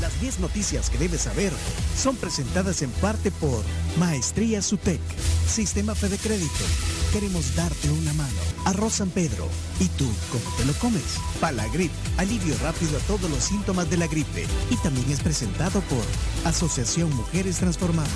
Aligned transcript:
Las 0.00 0.20
10 0.20 0.40
noticias 0.40 0.90
que 0.90 0.98
debes 0.98 1.22
saber 1.22 1.50
son 1.96 2.14
presentadas 2.16 2.82
en 2.82 2.90
parte 2.90 3.30
por 3.30 3.64
Maestría 3.98 4.60
Sutec, 4.60 5.00
Sistema 5.46 5.94
Fede 5.94 6.18
Crédito. 6.18 6.64
Queremos 7.12 7.56
darte 7.56 7.90
una 7.90 8.12
mano. 8.12 8.38
Arroz 8.66 8.94
San 8.94 9.08
Pedro. 9.08 9.48
¿Y 9.80 9.86
tú 9.88 10.06
cómo 10.30 10.56
te 10.58 10.66
lo 10.66 10.74
comes? 10.74 11.16
Palagrip, 11.40 11.90
alivio 12.18 12.54
rápido 12.62 12.98
a 12.98 13.00
todos 13.06 13.30
los 13.30 13.42
síntomas 13.42 13.88
de 13.88 13.96
la 13.96 14.06
gripe. 14.08 14.46
Y 14.70 14.76
también 14.76 15.10
es 15.10 15.20
presentado 15.20 15.80
por 15.82 16.04
Asociación 16.44 17.10
Mujeres 17.16 17.56
Transformando. 17.56 18.10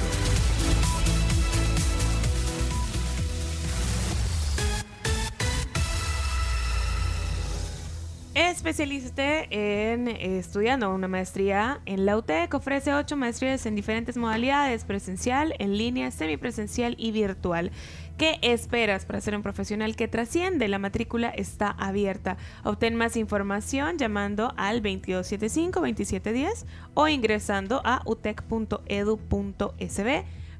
Especialízate 8.72 9.92
en 9.92 10.08
eh, 10.08 10.38
estudiando 10.38 10.94
una 10.94 11.06
maestría 11.06 11.82
en 11.84 12.06
la 12.06 12.16
UTEC. 12.16 12.54
Ofrece 12.54 12.94
ocho 12.94 13.18
maestrías 13.18 13.66
en 13.66 13.74
diferentes 13.74 14.16
modalidades: 14.16 14.86
presencial, 14.86 15.54
en 15.58 15.76
línea, 15.76 16.10
semipresencial 16.10 16.94
y 16.98 17.12
virtual. 17.12 17.70
¿Qué 18.16 18.38
esperas 18.40 19.04
para 19.04 19.20
ser 19.20 19.36
un 19.36 19.42
profesional 19.42 19.94
que 19.94 20.08
trasciende? 20.08 20.68
La 20.68 20.78
matrícula 20.78 21.28
está 21.28 21.68
abierta. 21.68 22.38
Obtén 22.64 22.94
más 22.96 23.18
información 23.18 23.98
llamando 23.98 24.54
al 24.56 24.82
2275-2710 24.82 26.64
o 26.94 27.08
ingresando 27.08 27.82
a 27.84 28.00
utec.edu.sb. 28.06 28.82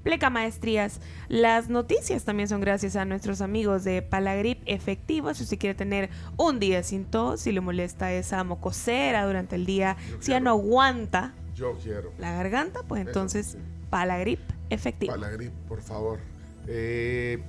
Pleca 0.02 0.30
Maestrías. 0.30 1.01
Las 1.29 1.69
noticias 1.69 2.24
también 2.24 2.48
son 2.48 2.61
gracias 2.61 2.97
a 2.97 3.05
nuestros 3.05 3.41
amigos 3.41 3.84
de 3.84 4.02
Palagrip 4.02 4.61
Efectivo. 4.66 5.33
Si 5.34 5.45
usted 5.45 5.59
quiere 5.59 5.75
tener 5.75 6.11
un 6.37 6.59
día 6.59 6.83
sin 6.83 7.05
tos, 7.05 7.41
si 7.41 7.52
le 7.52 7.61
molesta 7.61 8.12
esa 8.12 8.42
mocosera 8.45 9.25
durante 9.27 9.56
el 9.56 9.66
día, 9.66 9.97
si 10.20 10.33
ya 10.33 10.41
no 10.41 10.51
aguanta 10.51 11.34
Yo 11.55 11.78
quiero. 11.83 12.12
la 12.19 12.33
garganta, 12.33 12.81
pues 12.86 13.03
Eso, 13.03 13.11
entonces 13.11 13.47
sí. 13.47 13.59
Palagrip 13.91 14.41
Efectivo. 14.70 15.12
Palagrip, 15.12 15.53
por 15.69 15.83
favor. 15.83 16.19
Eh, 16.66 17.42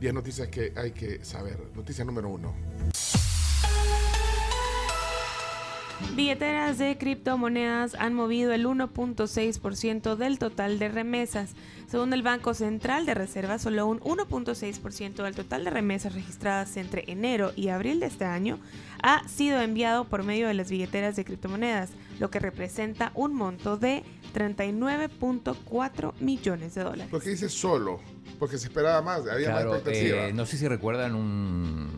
10 0.00 0.14
noticias 0.14 0.48
que 0.48 0.72
hay 0.76 0.92
que 0.92 1.24
saber. 1.24 1.58
Noticia 1.74 2.04
número 2.04 2.28
uno. 2.28 2.54
Billeteras 6.14 6.78
de 6.78 6.96
criptomonedas 6.96 7.94
han 7.96 8.14
movido 8.14 8.52
el 8.52 8.66
1.6% 8.66 10.16
del 10.16 10.38
total 10.38 10.78
de 10.78 10.88
remesas. 10.88 11.54
Según 11.88 12.12
el 12.12 12.22
Banco 12.22 12.54
Central 12.54 13.06
de 13.06 13.14
Reserva, 13.14 13.58
solo 13.58 13.86
un 13.86 14.00
1.6% 14.00 15.22
del 15.22 15.34
total 15.34 15.64
de 15.64 15.70
remesas 15.70 16.14
registradas 16.14 16.76
entre 16.76 17.04
enero 17.10 17.52
y 17.56 17.68
abril 17.68 17.98
de 18.00 18.06
este 18.06 18.24
año 18.24 18.58
ha 19.02 19.26
sido 19.28 19.60
enviado 19.60 20.04
por 20.04 20.22
medio 20.24 20.48
de 20.48 20.54
las 20.54 20.70
billeteras 20.70 21.14
de 21.16 21.24
criptomonedas, 21.24 21.90
lo 22.18 22.30
que 22.30 22.40
representa 22.40 23.12
un 23.14 23.34
monto 23.34 23.76
de 23.76 24.02
39.4 24.34 26.12
millones 26.20 26.74
de 26.74 26.82
dólares. 26.84 27.08
¿Por 27.10 27.22
qué 27.22 27.30
dice 27.30 27.48
solo? 27.48 28.00
Porque 28.38 28.58
se 28.58 28.66
esperaba 28.66 29.02
más, 29.02 29.20
había 29.26 29.50
Claro, 29.50 29.70
más 29.70 29.78
expectativa. 29.80 30.26
eh, 30.28 30.32
no 30.32 30.46
sé 30.46 30.58
si 30.58 30.66
recuerdan 30.68 31.14
un, 31.14 31.88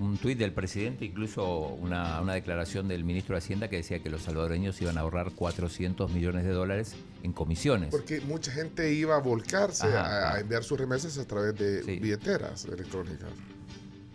un 0.00 0.16
tuit 0.16 0.38
del 0.38 0.52
presidente, 0.52 1.04
incluso 1.04 1.46
una, 1.74 2.20
una 2.22 2.32
declaración 2.34 2.88
del 2.88 3.04
ministro 3.04 3.34
de 3.34 3.38
Hacienda 3.38 3.68
que 3.68 3.76
decía 3.76 4.02
que 4.02 4.08
los 4.08 4.22
salvadoreños 4.22 4.80
iban 4.80 4.96
a 4.96 5.02
ahorrar 5.02 5.32
400 5.32 6.10
millones 6.10 6.44
de 6.44 6.50
dólares 6.52 6.94
en 7.22 7.32
comisiones. 7.32 7.90
Porque 7.90 8.20
mucha 8.22 8.50
gente 8.50 8.92
iba 8.94 9.14
a 9.14 9.20
volcarse 9.20 9.86
Ajá, 9.86 10.34
a, 10.36 10.40
enviar 10.40 10.64
sus 10.64 10.78
remesas 10.80 11.18
a 11.18 11.26
través 11.26 11.54
de 11.58 11.82
Sí. 11.84 11.98
billeteras 11.98 12.64
electrónicas. 12.64 13.28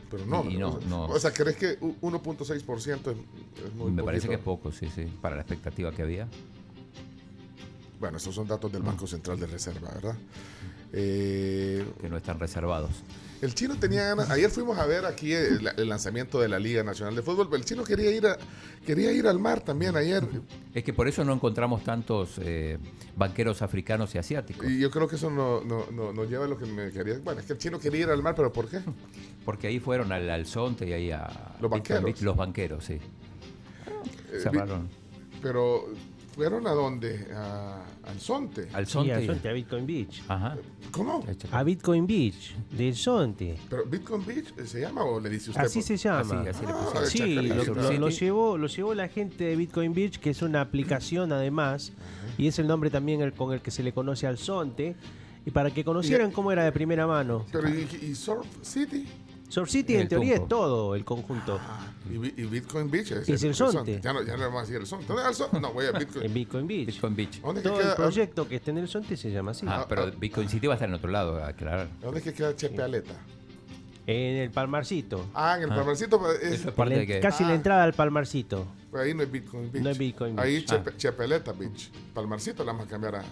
Pero 0.09 0.25
no, 0.25 0.43
Y 0.49 0.57
no, 0.57 0.69
o 0.75 0.79
sea, 0.79 0.89
no. 0.89 1.05
O 1.05 1.19
sea, 1.19 1.31
¿crees 1.31 1.55
que 1.55 1.77
u- 1.81 1.95
1.6% 2.01 3.11
es, 3.11 3.17
es 3.65 3.73
muy 3.75 3.91
Me 3.91 4.03
parece 4.03 4.27
que 4.27 4.35
es 4.35 4.39
poco, 4.41 4.71
sí, 4.71 4.87
sí, 4.93 5.03
para 5.21 5.35
la 5.35 5.41
expectativa 5.43 5.91
que 5.91 6.01
había. 6.01 6.27
Bueno, 7.99 8.17
esos 8.17 8.33
son 8.33 8.47
datos 8.47 8.71
del 8.71 8.81
Mm. 8.81 8.87
Banco 8.87 9.07
Central 9.07 9.39
de 9.39 9.47
Reserva, 9.47 9.89
¿verdad? 9.93 10.15
Eh, 10.97 11.85
que 11.99 12.09
no 12.09 12.15
están 12.15 12.39
reservados. 12.39 13.03
el 13.41 13.53
chino 13.53 13.75
tenía 13.77 14.05
ganas. 14.05 14.29
Ayer 14.29 14.49
fuimos 14.49 14.77
a 14.79 14.85
ver 14.85 15.05
aquí 15.05 15.33
el, 15.33 15.69
el 15.75 15.89
lanzamiento 15.89 16.39
de 16.39 16.47
la 16.47 16.57
Liga 16.57 16.83
Nacional 16.85 17.13
de 17.15 17.21
Fútbol. 17.21 17.47
pero 17.49 17.57
El 17.57 17.65
chino 17.65 17.83
quería 17.83 18.09
ir 18.11 18.25
a, 18.25 18.37
quería 18.85 19.11
ir 19.11 19.27
al 19.27 19.37
mar 19.37 19.59
también 19.59 19.97
ayer. 19.97 20.25
Es 20.73 20.85
que 20.85 20.93
por 20.93 21.09
eso 21.09 21.25
no 21.25 21.33
encontramos 21.33 21.83
tantos 21.83 22.39
eh, 22.41 22.77
banqueros 23.17 23.61
africanos 23.61 24.15
y 24.15 24.19
asiáticos. 24.19 24.65
Y 24.69 24.79
yo 24.79 24.89
creo 24.89 25.07
que 25.09 25.17
eso 25.17 25.29
no, 25.29 25.61
no, 25.65 25.85
no- 25.91 26.13
nos 26.13 26.29
lleva 26.29 26.45
a 26.45 26.47
lo 26.47 26.57
que 26.57 26.65
me 26.65 26.89
quería. 26.91 27.19
Bueno, 27.21 27.41
es 27.41 27.45
que 27.45 27.53
el 27.53 27.59
chino 27.59 27.77
quería 27.77 28.01
ir 28.03 28.09
al 28.09 28.23
mar, 28.23 28.33
pero 28.33 28.53
¿por 28.53 28.69
qué? 28.69 28.79
Porque 29.45 29.67
ahí 29.67 29.79
fueron 29.81 30.13
al, 30.13 30.29
al 30.29 30.45
Zonte 30.45 30.87
y 30.87 30.93
ahí 30.93 31.11
a... 31.11 31.27
Los 31.59 31.69
banqueros. 31.69 32.21
Los 32.21 32.35
banqueros, 32.37 32.85
sí. 32.85 32.93
Eh, 34.31 34.39
Cerraron. 34.41 34.87
Pero, 35.41 35.89
¿fueron 36.35 36.67
a 36.67 36.71
dónde? 36.71 37.27
A, 37.33 37.81
al 38.03 38.19
Sonte. 38.19 38.67
Al 38.73 38.85
Sí, 38.85 38.91
Zonte. 38.93 39.13
a 39.13 39.21
y- 39.21 39.25
Sonte, 39.25 39.49
a 39.49 39.53
Bitcoin 39.53 39.85
Beach. 39.87 40.21
Ajá. 40.27 40.57
¿Cómo? 40.91 41.23
A 41.51 41.63
Bitcoin 41.63 42.05
Beach, 42.05 42.55
del 42.71 42.95
Sonte. 42.95 43.57
¿Pero 43.69 43.85
Bitcoin 43.85 44.25
Beach 44.25 44.53
eh, 44.57 44.65
se 44.65 44.81
llama 44.81 45.03
o 45.03 45.19
le 45.19 45.29
dice 45.29 45.51
usted? 45.51 45.63
Así 45.63 45.79
por- 45.79 45.87
se 45.87 45.97
llama. 45.97 46.19
Así, 46.41 46.49
así 46.49 46.65
le 46.65 46.71
Ah, 46.71 46.77
pusieron. 46.93 47.09
Sí, 47.09 47.35
lo, 47.47 47.73
lo- 47.75 47.91
lo 47.99 48.09
llevó, 48.09 48.57
lo 48.57 48.67
llevó 48.67 48.93
la 48.93 49.07
gente 49.07 49.45
de 49.45 49.55
Bitcoin 49.55 49.93
Beach, 49.93 50.19
que 50.19 50.29
es 50.31 50.41
una 50.41 50.61
aplicación 50.61 51.31
además, 51.31 51.93
y 52.37 52.47
es 52.47 52.59
el 52.59 52.67
nombre 52.67 52.89
también 52.89 53.21
el- 53.21 53.33
con 53.33 53.53
el 53.53 53.61
que 53.61 53.71
se 53.71 53.81
le 53.83 53.93
conoce 53.93 54.27
al 54.27 54.37
Sonte, 54.37 54.95
y 55.45 55.51
para 55.51 55.71
que 55.71 55.83
conocieran 55.85 56.31
cómo 56.31 56.51
era 56.51 56.63
de 56.63 56.71
primera 56.71 57.07
mano. 57.07 57.45
Pero, 57.51 57.69
¿y, 57.69 57.87
y 58.01 58.15
Surf 58.15 58.45
City? 58.61 59.05
Surf 59.49 59.69
City 59.69 59.93
En 59.93 59.97
en 59.99 60.01
el 60.03 60.09
teoría 60.09 60.35
es 60.35 60.47
todo 60.47 60.95
el 60.95 61.05
conjunto. 61.05 61.59
Ah, 61.61 61.87
y, 62.11 62.17
Bi- 62.17 62.33
y 62.35 62.43
Bitcoin 62.45 62.89
Beach 62.89 63.11
es, 63.11 63.29
Es 63.29 63.43
el 63.43 63.53
Sonte. 63.55 64.01
Ya 64.01 64.11
no, 64.11 64.21
ya 64.23 64.35
no 64.35 64.43
vamos 64.43 64.57
a 64.59 64.61
decir 64.61 64.77
el 64.77 64.85
Sonte. 64.87 65.05
¿Dónde 65.07 65.21
es 65.23 65.29
el 65.29 65.35
Sonte? 65.35 65.59
No, 65.61 65.71
voy 65.71 65.85
a 65.85 65.89
En 65.93 65.99
Bitcoin. 65.99 66.33
Bitcoin 66.33 66.67
Beach. 66.67 66.87
Bitcoin 66.87 67.15
Beach. 67.15 67.41
¿Dónde 67.41 67.61
es 67.61 67.63
que 67.63 67.69
Todo 67.69 67.81
el 67.89 67.95
proyecto 67.95 68.47
que 68.47 68.55
está 68.55 68.71
en 68.71 68.77
el 68.79 68.87
Sonte 68.87 69.15
se 69.15 69.31
llama 69.31 69.51
así. 69.51 69.65
Ah, 69.69 69.85
pero 69.87 70.11
Bitcoin 70.11 70.49
City 70.49 70.67
va 70.67 70.73
a 70.73 70.77
estar 70.77 70.89
en 70.89 70.95
otro 70.95 71.09
lado, 71.11 71.43
aclarar. 71.43 71.87
¿Dónde 72.01 72.19
es 72.19 72.23
que 72.23 72.33
queda 72.33 72.55
Chepe 72.55 72.81
Aleta? 72.81 73.13
En 74.07 74.35
el 74.37 74.51
Palmarcito. 74.51 75.25
Ah, 75.33 75.55
en 75.57 75.63
el 75.63 75.71
Ah. 75.71 75.75
Palmarcito. 75.77 76.19
pues, 76.19 76.39
es- 76.41 76.65
es 76.65 76.73
En 76.77 77.07
que... 77.07 77.19
casi 77.21 77.43
Ah. 77.43 77.47
la 77.47 77.55
entrada 77.55 77.83
al 77.83 77.93
Palmarcito. 77.93 78.65
pues 78.91 79.03
ahí 79.03 79.13
no 79.13 79.21
hay 79.21 79.27
Bitcoin 79.27 79.71
Beach. 79.71 79.83
No 79.83 79.89
hay 79.89 79.97
Bitcoin 79.97 80.35
Beach. 80.35 80.45
Ahí 80.45 80.65
Ah. 80.67 80.71
Chepe, 80.71 80.97
Chepeleta 80.97 81.53
Beach. 81.53 81.89
Palmarcito 82.13 82.63
la 82.63 82.71
vamos 82.73 82.87
a 82.87 82.89
cambiar 82.89 83.15
a 83.15 83.23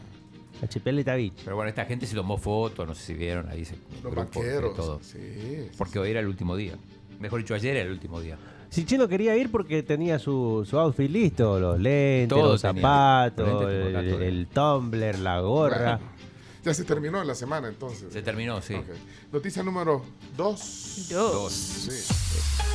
La 0.64 0.70
Chipeleta 0.70 1.16
Beach. 1.16 1.34
Pero 1.44 1.58
bueno, 1.58 1.68
esta 1.68 1.84
gente 1.84 2.08
se 2.08 2.16
tomó 2.16 2.38
fotos, 2.38 2.88
no 2.88 2.96
sé 2.96 3.04
si 3.08 3.14
vieron 3.16 3.50
ahí. 3.50 3.66
Se, 3.66 3.76
los 4.02 4.16
banqueros. 4.16 4.74
todo. 4.74 5.02
Sí. 5.04 5.70
Porque 5.78 6.00
hoy 6.00 6.12
era 6.12 6.22
el 6.22 6.28
último 6.28 6.56
día. 6.56 6.76
Mejor 7.20 7.42
dicho, 7.42 7.54
ayer 7.54 7.76
era 7.76 7.86
el 7.86 7.92
último 7.92 8.22
día. 8.22 8.38
Si 8.70 8.86
Chino 8.86 9.10
quería 9.10 9.36
ir 9.36 9.52
porque 9.52 9.84
tenía 9.84 10.20
su, 10.20 10.66
su 10.66 10.80
outfit 10.80 11.12
listo, 11.12 11.60
los 11.60 11.78
lentes, 11.78 12.30
Todo 12.30 12.54
los 12.54 12.62
zapatos, 12.62 13.46
Lentes, 13.46 14.14
el, 14.14 14.22
el 14.22 14.48
tumbler, 14.48 15.20
la 15.20 15.42
gorra. 15.42 15.98
Bueno, 15.98 16.12
ya 16.64 16.74
se 16.74 16.86
terminó 16.86 17.22
la 17.26 17.36
semana 17.36 17.68
entonces. 17.68 18.14
Se 18.14 18.22
terminó, 18.22 18.62
sí. 18.62 18.76
Ok. 18.76 18.86
Noticia 19.34 19.64
número 19.64 20.02
2. 20.38 21.08
Dos. 21.10 21.52
Sí. 21.52 22.73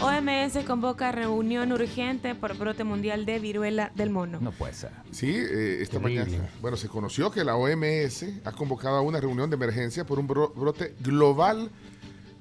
OMS 0.00 0.64
convoca 0.66 1.10
reunión 1.12 1.72
urgente 1.72 2.34
por 2.34 2.56
brote 2.56 2.84
mundial 2.84 3.26
de 3.26 3.38
viruela 3.40 3.90
del 3.96 4.10
mono. 4.10 4.38
No 4.40 4.52
puede 4.52 4.72
ser. 4.72 4.90
Sí, 5.10 5.28
eh, 5.34 5.78
esta 5.82 5.98
Terrible. 5.98 6.24
mañana. 6.26 6.48
Bueno, 6.60 6.76
se 6.76 6.88
conoció 6.88 7.30
que 7.30 7.42
la 7.44 7.56
OMS 7.56 8.24
ha 8.44 8.52
convocado 8.52 8.96
a 8.96 9.00
una 9.02 9.20
reunión 9.20 9.50
de 9.50 9.56
emergencia 9.56 10.04
por 10.06 10.18
un 10.18 10.28
bro- 10.28 10.52
brote 10.54 10.94
global 11.00 11.70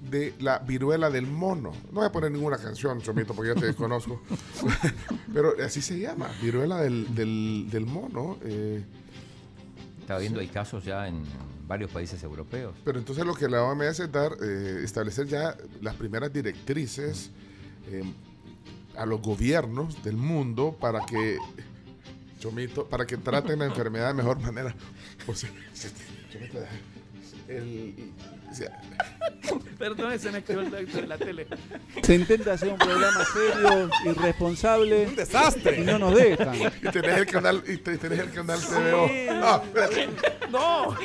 de 0.10 0.34
la 0.40 0.60
viruela 0.60 1.10
del 1.10 1.26
mono. 1.28 1.72
No 1.92 2.00
voy 2.00 2.06
a 2.06 2.12
poner 2.12 2.32
ninguna 2.32 2.58
canción, 2.58 3.02
Chomito, 3.02 3.34
porque 3.34 3.54
ya 3.54 3.60
te 3.60 3.66
desconozco. 3.66 4.22
Pero 5.34 5.54
así 5.66 5.82
se 5.82 6.00
llama, 6.00 6.30
viruela 6.42 6.78
del, 6.82 7.14
del- 7.16 7.68
del 7.70 7.86
mono. 7.86 8.38
eh, 8.44 8.84
Estaba 10.10 10.22
viendo, 10.22 10.40
hay 10.40 10.48
casos 10.48 10.84
ya 10.84 11.08
en 11.08 11.22
varios 11.68 11.92
países 11.92 12.24
europeos. 12.24 12.74
pero 12.84 12.98
entonces 12.98 13.24
lo 13.24 13.36
que 13.36 13.48
la 13.48 13.64
OMS 13.64 14.00
es 14.00 14.12
dar, 14.12 14.32
eh, 14.42 14.82
establecer 14.84 15.28
ya 15.28 15.56
las 15.82 15.94
primeras 15.94 16.34
directrices 16.34 17.30
eh, 17.92 18.02
a 18.98 19.06
los 19.06 19.22
gobiernos 19.22 20.02
del 20.04 20.18
mundo 20.18 20.76
para 20.82 21.06
que, 21.06 21.38
Chomito, 22.40 22.88
para 22.88 23.06
que 23.06 23.18
traten 23.18 23.60
la 23.60 23.66
enfermedad 23.66 24.08
de 24.08 24.14
mejor 24.16 24.40
manera. 24.40 24.74
O 25.28 25.36
sea, 25.36 25.52
Chomito, 26.34 26.58
el, 27.50 27.94
o 28.52 28.54
sea, 28.56 28.82
Perdón, 29.80 30.20
se 30.20 30.32
me 30.32 30.44
quedó 30.44 30.62
el 30.62 30.70
de 30.72 31.08
la 31.08 31.18
tele. 31.18 31.48
Se 32.04 32.16
intenta 32.16 32.54
hacer 32.54 32.70
un 32.70 32.78
programa 32.78 33.24
serio, 33.26 33.90
irresponsable. 34.06 35.08
Un 35.08 35.16
desastre. 35.16 35.80
Y 35.80 35.84
no 35.86 35.98
nos 36.00 36.16
dejan. 36.16 36.54
y 36.56 36.90
tenés 36.92 37.18
el 37.18 37.26
canal, 37.26 37.64
y 37.68 37.78
te- 37.78 37.98
tenés 37.98 38.20
el 38.20 38.32
canal 38.32 38.60
TVO. 38.60 39.10
Ah, 39.42 39.62
espérate. 39.64 40.10
No, 40.52 40.98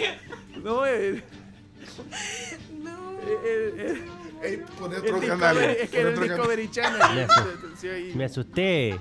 no, 0.63 0.87
eh, 0.87 1.23
eh, 3.27 3.75
eh, 3.79 4.05
Ey, 4.43 4.63
poné 4.79 4.97
el 4.97 5.03
otro 5.03 5.21
Discovery- 5.21 5.29
canal. 5.29 5.59
es 5.59 5.77
que 5.79 5.87
poné 5.87 6.01
era 6.01 6.09
el 6.09 6.15
otro 6.15 6.21
canal. 6.23 6.37
Discovery 6.37 6.71
Channel. 6.71 7.01
Me 7.15 7.27
asu- 7.27 7.77
Sí, 7.81 7.89
ahí. 7.89 8.13
Me 8.15 8.25
asusté, 8.25 8.99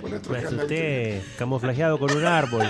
poné 0.00 0.16
otro 0.16 0.32
me 0.32 0.42
canal. 0.42 0.56
asusté, 0.58 1.22
camuflajeado 1.38 1.98
con 1.98 2.14
un 2.16 2.24
árbol. 2.24 2.66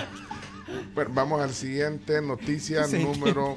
Bueno, 0.94 1.10
vamos 1.14 1.40
al 1.40 1.52
siguiente 1.54 2.20
noticia 2.22 2.86
número. 2.86 3.54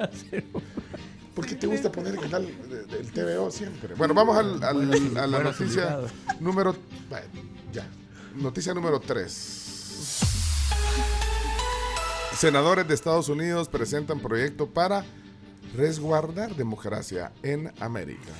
¿Por 1.34 1.46
qué 1.46 1.54
te 1.54 1.66
gusta 1.66 1.90
poner 1.90 2.14
el 2.14 2.20
canal 2.20 2.46
de- 2.68 2.84
del 2.84 3.10
TVO 3.12 3.50
siempre. 3.50 3.94
Bueno, 3.94 4.14
vamos 4.14 4.36
al- 4.36 4.62
al- 4.62 5.16
a 5.16 5.26
la 5.26 5.38
Bueno, 5.38 5.50
noticia 5.52 5.98
número. 6.40 6.74
bueno, 7.08 7.26
ya. 7.72 7.86
Noticia 8.36 8.74
número 8.74 9.00
3. 9.00 10.20
Senadores 12.36 12.86
de 12.88 12.94
Estados 12.94 13.28
Unidos 13.28 13.68
presentan 13.68 14.20
proyecto 14.20 14.66
para 14.68 15.04
resguardar 15.76 16.54
democracia 16.56 17.32
en 17.42 17.72
América. 17.80 18.32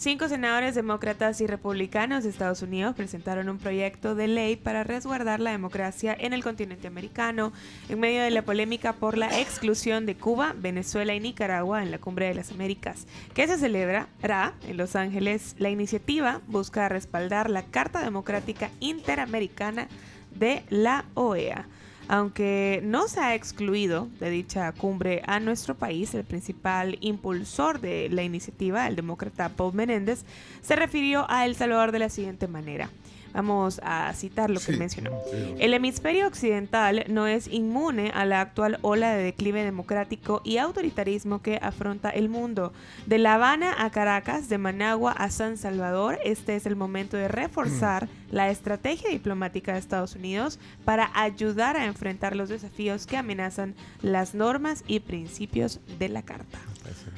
Cinco 0.00 0.28
senadores 0.28 0.76
demócratas 0.76 1.40
y 1.40 1.48
republicanos 1.48 2.22
de 2.22 2.30
Estados 2.30 2.62
Unidos 2.62 2.94
presentaron 2.94 3.48
un 3.48 3.58
proyecto 3.58 4.14
de 4.14 4.28
ley 4.28 4.54
para 4.54 4.84
resguardar 4.84 5.40
la 5.40 5.50
democracia 5.50 6.16
en 6.16 6.32
el 6.32 6.44
continente 6.44 6.86
americano 6.86 7.52
en 7.88 7.98
medio 7.98 8.22
de 8.22 8.30
la 8.30 8.42
polémica 8.42 8.92
por 8.92 9.18
la 9.18 9.40
exclusión 9.40 10.06
de 10.06 10.14
Cuba, 10.14 10.54
Venezuela 10.56 11.16
y 11.16 11.20
Nicaragua 11.20 11.82
en 11.82 11.90
la 11.90 11.98
Cumbre 11.98 12.28
de 12.28 12.36
las 12.36 12.52
Américas, 12.52 13.08
que 13.34 13.48
se 13.48 13.58
celebrará 13.58 14.54
en 14.68 14.76
Los 14.76 14.94
Ángeles. 14.94 15.56
La 15.58 15.68
iniciativa 15.68 16.42
busca 16.46 16.88
respaldar 16.88 17.50
la 17.50 17.64
Carta 17.64 18.00
Democrática 18.00 18.70
Interamericana 18.78 19.88
de 20.32 20.62
la 20.70 21.06
OEA. 21.14 21.66
Aunque 22.08 22.80
no 22.84 23.06
se 23.06 23.20
ha 23.20 23.34
excluido 23.34 24.08
de 24.18 24.30
dicha 24.30 24.72
cumbre 24.72 25.22
a 25.26 25.40
nuestro 25.40 25.74
país, 25.74 26.14
el 26.14 26.24
principal 26.24 26.96
impulsor 27.02 27.80
de 27.80 28.08
la 28.10 28.22
iniciativa, 28.22 28.88
el 28.88 28.96
demócrata 28.96 29.50
Paul 29.50 29.74
Menéndez, 29.74 30.24
se 30.62 30.74
refirió 30.74 31.26
a 31.30 31.44
El 31.44 31.54
Salvador 31.54 31.92
de 31.92 31.98
la 31.98 32.08
siguiente 32.08 32.48
manera. 32.48 32.88
Vamos 33.34 33.80
a 33.84 34.12
citar 34.14 34.50
lo 34.50 34.58
que 34.60 34.72
Sí. 34.72 34.78
mencionó. 34.78 35.10
Sí. 35.30 35.54
El 35.58 35.74
hemisferio 35.74 36.26
occidental 36.26 37.04
no 37.08 37.26
es 37.26 37.46
inmune 37.48 38.10
a 38.14 38.24
la 38.24 38.40
actual 38.40 38.78
ola 38.82 39.12
de 39.14 39.22
declive 39.22 39.64
democrático 39.64 40.40
y 40.44 40.56
autoritarismo 40.58 41.42
que 41.42 41.58
afronta 41.62 42.10
el 42.10 42.28
mundo. 42.28 42.72
De 43.06 43.18
La 43.18 43.34
Habana 43.34 43.74
a 43.84 43.90
Caracas, 43.90 44.48
de 44.48 44.58
Managua 44.58 45.12
a 45.12 45.30
San 45.30 45.56
Salvador, 45.56 46.18
este 46.24 46.56
es 46.56 46.66
el 46.66 46.76
momento 46.76 47.16
de 47.16 47.28
reforzar 47.28 48.08
la 48.30 48.50
estrategia 48.50 49.10
diplomática 49.10 49.72
de 49.72 49.78
Estados 49.78 50.14
Unidos 50.14 50.58
para 50.84 51.10
ayudar 51.14 51.76
a 51.76 51.86
enfrentar 51.86 52.36
los 52.36 52.48
desafíos 52.48 53.06
que 53.06 53.16
amenazan 53.16 53.74
las 54.02 54.34
normas 54.34 54.84
y 54.86 55.00
principios 55.00 55.80
de 55.98 56.08
la 56.08 56.22
Carta. 56.22 56.58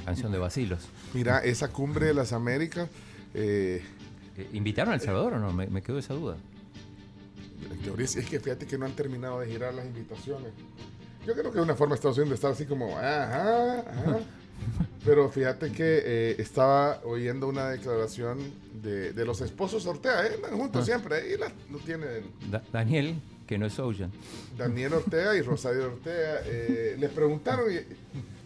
Canción 0.05 0.33
de 0.33 0.39
Basilos. 0.39 0.89
Mira, 1.15 1.39
esa 1.39 1.69
cumbre 1.69 2.07
de 2.07 2.15
las 2.15 2.33
Américas, 2.33 2.89
Eh, 3.33 3.81
¿Invitaron 4.53 4.93
a 4.93 4.97
El 4.97 5.01
Salvador 5.01 5.35
o 5.35 5.39
no? 5.39 5.53
Me, 5.53 5.67
me 5.67 5.83
quedó 5.83 5.99
esa 5.99 6.15
duda. 6.15 6.37
en 7.71 7.79
teoría 7.81 8.07
sí, 8.07 8.19
es 8.21 8.27
que 8.27 8.41
fíjate 8.41 8.67
que 8.67 8.79
no 8.79 8.87
han 8.87 8.93
terminado 8.93 9.41
de 9.41 9.47
girar 9.49 9.75
las 9.75 9.85
invitaciones. 9.87 10.53
Yo 11.27 11.35
creo 11.35 11.53
que 11.53 11.59
es 11.59 11.65
una 11.65 11.75
forma 11.75 11.95
de 11.95 11.97
Estados 11.97 12.17
Unidos 12.19 12.31
de 12.31 12.35
estar 12.37 12.53
así 12.53 12.65
como, 12.67 12.97
ajá, 12.99 13.81
ajá. 13.81 14.19
Pero 15.05 15.29
fíjate 15.31 15.73
que 15.73 16.03
eh, 16.05 16.37
estaba 16.39 17.01
oyendo 17.05 17.49
una 17.49 17.71
declaración 17.71 18.39
de, 18.83 19.13
de 19.13 19.25
los 19.25 19.41
esposos 19.41 19.87
Ortega, 19.87 20.27
¿eh? 20.27 20.39
Juntos 20.53 20.83
Ah. 20.83 20.85
siempre, 20.85 21.17
ahí 21.17 21.37
la, 21.39 21.51
no 21.71 21.79
tienen 21.79 22.25
Da- 22.51 22.63
Daniel, 22.73 23.17
que 23.47 23.57
no 23.59 23.67
es 23.67 23.79
Ocean. 23.79 24.11
Daniel 24.59 24.95
Ortega 24.95 25.35
y 25.37 25.41
Rosario 25.43 25.87
Ortega. 25.87 26.41
eh, 26.45 26.97
les 26.99 27.11
preguntaron 27.11 27.73
y, 27.73 27.79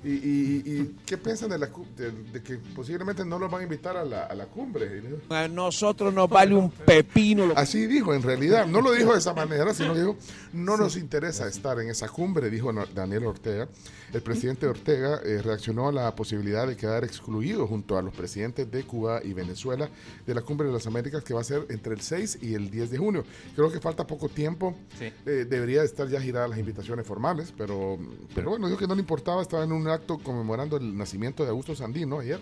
y- 0.04 0.10
y- 0.10 0.62
y 0.80 0.96
qué 1.06 1.16
piensan 1.18 1.50
de, 1.50 1.58
la, 1.58 1.68
de, 1.96 2.10
de 2.32 2.42
que 2.42 2.56
posiblemente 2.74 3.24
no 3.24 3.38
los 3.38 3.50
van 3.50 3.60
a 3.60 3.64
invitar 3.64 3.96
a 3.96 4.04
la, 4.04 4.24
a 4.24 4.34
la 4.34 4.46
cumbre. 4.46 5.02
A 5.30 5.48
nosotros 5.48 6.12
nos 6.12 6.28
vale 6.28 6.54
un 6.54 6.70
pepino. 6.70 7.46
lo- 7.46 7.56
Así 7.58 7.86
dijo, 7.86 8.14
en 8.14 8.22
realidad. 8.22 8.66
No 8.66 8.80
lo 8.80 8.92
dijo 8.92 9.12
de 9.12 9.18
esa 9.18 9.32
manera, 9.34 9.72
sino 9.74 9.94
dijo, 9.94 10.16
no 10.52 10.76
nos 10.76 10.96
interesa 10.96 11.46
estar 11.48 11.78
en 11.80 11.88
esa 11.90 12.08
cumbre, 12.08 12.50
dijo 12.50 12.72
Daniel 12.94 13.24
Ortega. 13.26 13.68
El 14.12 14.22
presidente 14.22 14.66
Ortega 14.68 15.20
eh, 15.24 15.42
reaccionó 15.42 15.88
a 15.88 15.92
la 15.92 16.14
posibilidad 16.14 16.68
de 16.68 16.76
quedar 16.76 17.02
excluido 17.02 17.66
junto 17.66 17.98
a 17.98 18.02
los 18.02 18.14
presidentes 18.14 18.70
de 18.70 18.84
Cuba 18.84 19.20
y 19.24 19.32
Venezuela 19.32 19.88
de 20.24 20.34
la 20.34 20.42
cumbre 20.42 20.68
de 20.68 20.72
las 20.72 20.86
Américas 20.86 21.24
que 21.24 21.34
va 21.34 21.40
a 21.40 21.44
ser 21.44 21.66
entre 21.70 21.94
el 21.94 22.00
6 22.00 22.38
y 22.40 22.54
el 22.54 22.70
10 22.70 22.90
de 22.92 22.98
junio. 22.98 23.24
Creo 23.56 23.72
que 23.72 23.80
falta 23.80 24.06
poco 24.06 24.28
tiempo. 24.28 24.76
Sí. 24.98 25.06
Eh, 25.26 25.46
debería 25.48 25.80
de 25.80 25.86
estar 25.86 26.06
ya 26.08 26.20
giradas 26.20 26.48
las 26.50 26.58
invitaciones 26.60 27.04
formales, 27.04 27.52
pero, 27.58 27.98
pero 28.36 28.50
bueno, 28.50 28.68
dijo 28.68 28.78
que 28.78 28.86
no 28.86 28.94
le 28.94 29.00
importaba, 29.00 29.42
estaba 29.42 29.64
en 29.64 29.72
un 29.72 29.88
acto 29.94 30.18
conmemorando 30.18 30.76
el 30.76 30.96
nacimiento 30.96 31.44
de 31.44 31.50
Augusto 31.50 31.74
Sandino 31.74 32.20
ayer 32.20 32.40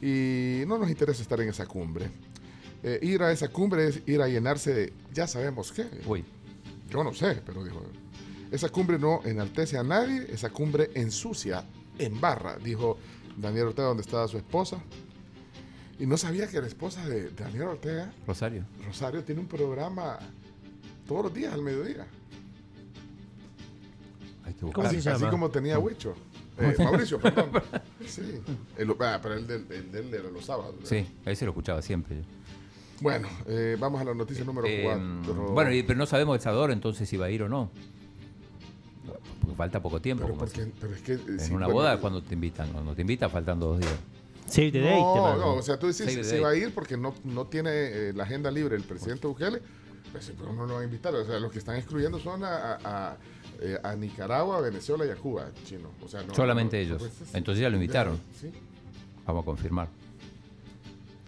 y 0.00 0.64
no 0.66 0.78
nos 0.78 0.88
interesa 0.88 1.22
estar 1.22 1.40
en 1.40 1.50
esa 1.50 1.66
cumbre. 1.66 2.10
Eh, 2.82 2.98
ir 3.02 3.22
a 3.22 3.32
esa 3.32 3.48
cumbre 3.48 3.88
es 3.88 4.02
ir 4.06 4.22
a 4.22 4.28
llenarse 4.28 4.72
de, 4.72 4.92
ya 5.12 5.26
sabemos 5.26 5.72
qué. 5.72 5.86
Uy, 6.06 6.24
Yo 6.90 7.02
no 7.02 7.12
sé, 7.12 7.42
pero 7.44 7.64
dijo, 7.64 7.82
esa 8.50 8.68
cumbre 8.68 8.98
no 8.98 9.20
enaltece 9.24 9.76
a 9.76 9.82
nadie, 9.82 10.26
esa 10.30 10.50
cumbre 10.50 10.90
ensucia, 10.94 11.64
embarra, 11.98 12.56
dijo 12.58 12.96
Daniel 13.36 13.68
Ortega, 13.68 13.88
donde 13.88 14.02
estaba 14.02 14.28
su 14.28 14.36
esposa. 14.36 14.78
Y 15.98 16.06
no 16.06 16.16
sabía 16.16 16.46
que 16.46 16.60
la 16.60 16.66
esposa 16.66 17.08
de 17.08 17.30
Daniel 17.30 17.62
Ortega, 17.68 18.12
Rosario. 18.26 18.64
Rosario, 18.84 19.24
tiene 19.24 19.40
un 19.40 19.48
programa 19.48 20.18
todos 21.08 21.24
los 21.24 21.34
días 21.34 21.54
al 21.54 21.62
mediodía. 21.62 22.06
Hay 24.44 24.52
que 24.52 24.60
¿Cómo 24.60 24.72
buscar. 24.72 24.90
se 24.90 24.98
Así, 24.98 25.08
así 25.08 25.26
como 25.26 25.50
tenía 25.50 25.78
Huicho. 25.78 26.14
Eh, 26.58 26.74
Mauricio, 26.78 27.18
perdón. 27.20 27.50
Sí. 28.06 28.22
El- 28.78 28.94
ah, 29.00 29.18
pero 29.22 29.34
el 29.34 29.46
del 29.46 29.66
el 29.70 29.92
del 29.92 30.14
era 30.14 30.30
los 30.30 30.44
sábados. 30.44 30.74
¿verdad? 30.76 30.88
Sí, 30.88 31.06
ahí 31.24 31.36
se 31.36 31.44
lo 31.44 31.50
escuchaba 31.50 31.82
siempre. 31.82 32.22
Bueno, 33.00 33.28
eh, 33.46 33.76
vamos 33.78 34.00
a 34.00 34.04
la 34.04 34.14
noticia 34.14 34.42
número 34.44 34.66
Eh, 34.66 34.82
4. 34.84 35.52
bueno, 35.52 35.72
y- 35.72 35.82
pero 35.82 35.98
no 35.98 36.06
sabemos 36.06 36.36
El 36.36 36.40
Salvador 36.42 36.70
entonces 36.70 37.08
si 37.08 37.16
va 37.16 37.26
a 37.26 37.30
ir 37.30 37.42
o 37.42 37.48
no. 37.48 37.70
Porque 39.40 39.54
falta 39.54 39.80
poco 39.82 40.00
tiempo. 40.00 40.24
pero, 40.24 40.34
como 40.34 40.46
porque, 40.46 40.62
así. 40.62 40.72
pero 40.80 40.94
es 40.94 41.02
que... 41.02 41.12
eh, 41.12 41.20
en 41.28 41.40
sí, 41.40 41.52
una 41.52 41.66
bueno, 41.66 41.80
boda, 41.80 42.00
cuando 42.00 42.22
te 42.22 42.34
invitan? 42.34 42.70
Cuando 42.72 42.94
te 42.94 43.02
invitan, 43.02 43.30
faltando 43.30 43.66
dos 43.66 43.80
días. 43.80 43.92
Save 44.46 44.72
the 44.72 44.80
date, 44.80 44.90
te 44.94 45.00
No, 45.02 45.36
no, 45.36 45.54
o 45.54 45.62
sea, 45.62 45.78
tú 45.78 45.88
the 45.88 45.92
si 46.24 46.38
va 46.40 46.50
a 46.50 46.56
ir 46.56 46.72
porque 46.72 46.96
no, 46.96 47.14
no 47.24 47.46
tiene 47.46 47.70
eh, 47.72 48.12
la 48.14 48.22
agenda 48.24 48.50
libre 48.50 48.76
el 48.76 48.82
presidente 48.84 49.26
Bukele, 49.26 49.60
pues 50.12 50.32
no 50.54 50.66
lo 50.66 50.74
va 50.74 50.80
a 50.80 50.84
invitar. 50.84 51.14
O 51.14 51.24
sea, 51.24 51.38
los 51.40 51.50
que 51.52 51.58
están 51.58 51.76
excluyendo 51.76 52.18
son 52.20 52.44
a, 52.44 52.74
a, 52.74 52.78
a, 53.10 53.16
eh, 53.60 53.78
a 53.82 53.94
Nicaragua, 53.94 54.58
a 54.58 54.60
Venezuela 54.60 55.04
y 55.06 55.10
a 55.10 55.16
Cuba, 55.16 55.50
chino. 55.64 55.90
O 56.04 56.08
sea, 56.08 56.22
no, 56.22 56.34
Solamente 56.34 56.76
no, 56.76 56.82
ellos. 56.82 57.02
pues. 57.02 57.34
Entonces 57.34 57.62
ya 57.62 57.68
lo 57.70 57.76
invitaron. 57.76 58.20
Sí. 58.40 58.50
Vamos 59.26 59.42
a 59.42 59.44
confirmar. 59.44 59.88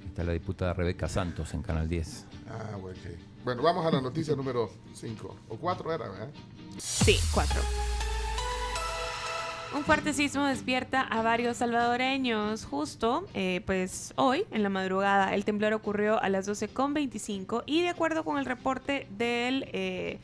Está 0.07 0.25
la 0.25 0.33
diputada 0.33 0.73
Rebeca 0.75 1.09
Santos 1.09 1.53
en 1.55 1.63
Canal 1.63 1.89
10. 1.89 2.25
Ah, 2.51 2.77
bueno, 2.81 2.99
ok. 2.99 3.11
Bueno, 3.45 3.63
vamos 3.63 3.87
a 3.87 3.91
la 3.91 4.01
noticia 4.01 4.35
número 4.35 4.71
5. 4.95 5.37
O 5.49 5.57
4 5.57 5.93
era, 5.93 6.09
¿verdad? 6.09 6.29
Sí, 6.77 7.19
cuatro. 7.33 7.61
Un 9.75 9.85
fuerte 9.85 10.15
sismo 10.15 10.47
despierta 10.47 11.03
a 11.03 11.21
varios 11.23 11.59
salvadoreños. 11.59 12.65
Justo, 12.65 13.27
eh, 13.35 13.61
pues 13.67 14.15
hoy, 14.17 14.45
en 14.51 14.63
la 14.63 14.71
madrugada, 14.71 15.35
el 15.35 15.45
temblor 15.45 15.75
ocurrió 15.75 16.23
a 16.23 16.29
las 16.31 16.49
12.25 16.49 17.65
y 17.67 17.83
de 17.83 17.91
acuerdo 17.91 18.25
con 18.25 18.39
el 18.39 18.47
reporte 18.47 19.07
del 19.11 19.69
eh, 19.73 20.21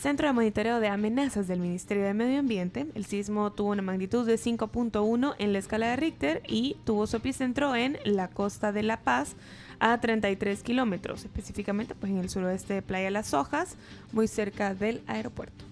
Centro 0.00 0.26
de 0.26 0.32
Monitoreo 0.32 0.80
de 0.80 0.88
Amenazas 0.88 1.46
del 1.46 1.60
Ministerio 1.60 2.04
de 2.04 2.14
Medio 2.14 2.40
Ambiente, 2.40 2.86
el 2.94 3.04
sismo 3.04 3.52
tuvo 3.52 3.68
una 3.68 3.82
magnitud 3.82 4.26
de 4.26 4.36
5.1 4.36 5.34
en 5.36 5.52
la 5.52 5.58
escala 5.58 5.88
de 5.88 5.96
Richter 5.96 6.42
y 6.48 6.78
tuvo 6.84 7.06
su 7.06 7.18
epicentro 7.18 7.76
en 7.76 7.98
la 8.04 8.28
costa 8.28 8.72
de 8.72 8.82
La 8.82 9.00
Paz 9.00 9.36
a 9.78 10.00
33 10.00 10.62
kilómetros, 10.62 11.26
específicamente 11.26 11.94
pues 11.94 12.10
en 12.12 12.16
el 12.16 12.30
suroeste 12.30 12.72
de 12.72 12.80
Playa 12.80 13.10
Las 13.10 13.34
Hojas, 13.34 13.76
muy 14.12 14.26
cerca 14.26 14.74
del 14.74 15.02
aeropuerto. 15.06 15.66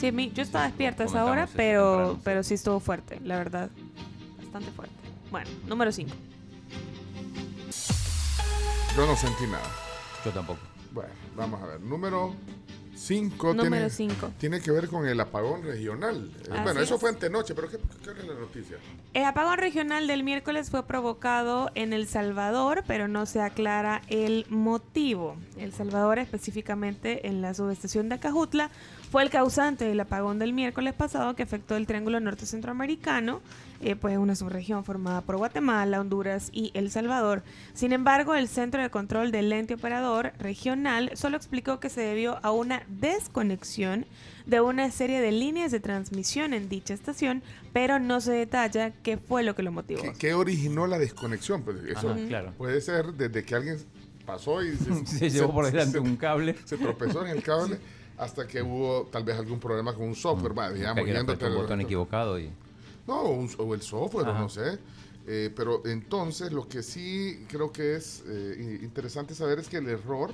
Sí, 0.00 0.10
yo 0.34 0.42
estaba 0.42 0.64
despierta 0.64 1.04
a 1.04 1.06
esa 1.06 1.24
hora, 1.24 1.48
pero, 1.54 2.18
pero 2.24 2.42
sí 2.42 2.54
estuvo 2.54 2.80
fuerte, 2.80 3.20
la 3.22 3.36
verdad. 3.36 3.70
Bastante 4.38 4.72
fuerte. 4.72 4.96
Bueno, 5.30 5.48
número 5.68 5.92
5. 5.92 6.10
Yo 8.96 9.06
no 9.06 9.14
sentí 9.14 9.44
nada. 9.46 9.70
Yo 10.24 10.32
tampoco. 10.32 10.58
Bueno, 10.92 11.12
vamos 11.36 11.62
a 11.62 11.66
ver. 11.66 11.80
Número 11.80 12.34
5 12.96 13.54
Número 13.54 13.70
tiene, 13.70 13.90
5. 13.90 14.30
tiene 14.38 14.60
que 14.60 14.70
ver 14.70 14.88
con 14.88 15.06
el 15.06 15.20
apagón 15.20 15.62
regional. 15.62 16.30
Eh, 16.38 16.48
Así 16.50 16.62
bueno, 16.62 16.80
eso 16.80 16.94
es. 16.94 17.00
fue 17.00 17.10
antenoche, 17.10 17.54
pero 17.54 17.68
¿qué, 17.68 17.78
qué 18.02 18.10
era 18.10 18.22
la 18.22 18.40
noticia? 18.40 18.78
El 19.14 19.24
apagón 19.24 19.58
regional 19.58 20.06
del 20.06 20.24
miércoles 20.24 20.70
fue 20.70 20.82
provocado 20.86 21.70
en 21.74 21.92
El 21.92 22.06
Salvador, 22.06 22.84
pero 22.86 23.06
no 23.06 23.26
se 23.26 23.40
aclara 23.40 24.02
el 24.08 24.46
motivo. 24.48 25.36
El 25.58 25.72
Salvador, 25.72 26.18
específicamente 26.18 27.26
en 27.28 27.42
la 27.42 27.54
subestación 27.54 28.08
de 28.08 28.16
Acajutla, 28.16 28.70
fue 29.10 29.22
el 29.22 29.30
causante 29.30 29.84
del 29.84 30.00
apagón 30.00 30.38
del 30.38 30.52
miércoles 30.52 30.92
pasado 30.94 31.36
que 31.36 31.42
afectó 31.44 31.76
el 31.76 31.86
Triángulo 31.86 32.18
Norte 32.20 32.44
Centroamericano, 32.44 33.40
eh, 33.80 33.96
pues 33.96 34.16
una 34.18 34.34
subregión 34.36 34.84
formada 34.84 35.20
por 35.20 35.36
Guatemala, 35.36 36.00
Honduras 36.00 36.48
y 36.52 36.70
El 36.74 36.90
Salvador. 36.90 37.42
Sin 37.74 37.92
embargo, 37.92 38.34
el 38.34 38.48
Centro 38.48 38.80
de 38.82 38.90
Control 38.90 39.30
del 39.32 39.52
Ente 39.52 39.74
Operador 39.74 40.32
Regional 40.38 41.10
solo 41.14 41.36
explicó 41.36 41.80
que 41.80 41.88
se 41.90 42.00
debió 42.00 42.38
a 42.42 42.50
una 42.52 42.82
desconexión 42.88 44.06
de 44.46 44.60
una 44.60 44.90
serie 44.90 45.20
de 45.20 45.32
líneas 45.32 45.72
de 45.72 45.80
transmisión 45.80 46.54
en 46.54 46.68
dicha 46.68 46.94
estación, 46.94 47.42
pero 47.72 47.98
no 47.98 48.20
se 48.20 48.32
detalla 48.32 48.92
qué 49.02 49.16
fue 49.18 49.42
lo 49.42 49.54
que 49.54 49.62
lo 49.62 49.72
motivó. 49.72 50.02
¿Qué, 50.02 50.12
qué 50.18 50.34
originó 50.34 50.86
la 50.86 50.98
desconexión? 50.98 51.62
Pues 51.62 51.78
eso 51.84 52.10
Ajá, 52.10 52.18
claro. 52.28 52.52
puede 52.56 52.80
ser 52.80 53.06
desde 53.14 53.44
que 53.44 53.54
alguien 53.56 53.78
pasó 54.24 54.62
y 54.62 54.76
se, 54.76 55.06
Se 55.18 55.30
llevó 55.30 55.52
por 55.52 55.66
delante 55.66 55.92
se- 55.92 55.98
un 55.98 56.16
cable. 56.16 56.54
se 56.64 56.76
tropezó 56.78 57.24
en 57.26 57.32
el 57.36 57.42
cable 57.42 57.78
hasta 58.18 58.46
que 58.46 58.62
hubo 58.62 59.08
tal 59.10 59.24
vez 59.24 59.36
algún 59.36 59.58
problema 59.60 59.92
con 59.94 60.04
un 60.04 60.14
software, 60.14 60.56
va, 60.56 60.70
digamos, 60.70 61.04
apretó 61.08 61.46
un 61.48 61.54
botón 61.56 61.80
equivocado 61.80 62.38
y 62.38 62.48
No, 63.06 63.20
o, 63.22 63.30
un- 63.32 63.50
o 63.58 63.74
el 63.74 63.82
software, 63.82 64.28
Ajá. 64.28 64.40
no 64.40 64.48
sé. 64.48 64.78
Eh, 65.28 65.50
pero 65.54 65.82
entonces 65.86 66.52
lo 66.52 66.68
que 66.68 66.82
sí 66.82 67.44
creo 67.48 67.72
que 67.72 67.96
es 67.96 68.22
eh, 68.26 68.78
interesante 68.82 69.34
saber 69.34 69.58
es 69.58 69.68
que 69.68 69.78
el 69.78 69.88
error 69.88 70.30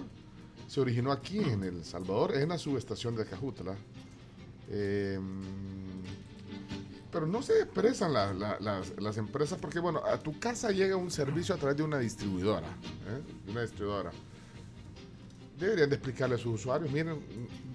se 0.69 0.81
originó 0.81 1.12
aquí 1.12 1.38
en 1.38 1.64
El 1.64 1.85
Salvador, 1.85 2.35
en 2.37 2.49
la 2.50 2.59
subestación 2.59 3.17
de 3.17 3.25
Cajutla. 3.26 3.75
Eh, 4.71 5.19
pero 7.11 7.26
no 7.26 7.43
se 7.43 7.61
expresan 7.61 8.12
la- 8.14 8.33
la- 8.33 8.59
las, 8.61 8.93
las 8.99 9.17
empresas 9.19 9.59
porque, 9.61 9.79
bueno, 9.81 10.02
a 10.05 10.19
tu 10.19 10.38
casa 10.38 10.71
llega 10.71 10.97
un 10.97 11.11
servicio 11.11 11.55
a 11.55 11.59
través 11.59 11.76
de 11.76 11.83
una 11.83 11.99
distribuidora. 11.99 12.67
¿eh? 12.69 13.50
Una 13.50 13.62
distribuidora. 13.62 14.11
Deberían 15.59 15.91
de 15.91 15.97
explicarle 15.97 16.37
a 16.37 16.38
sus 16.38 16.55
usuarios, 16.55 16.91
miren, 16.91 17.19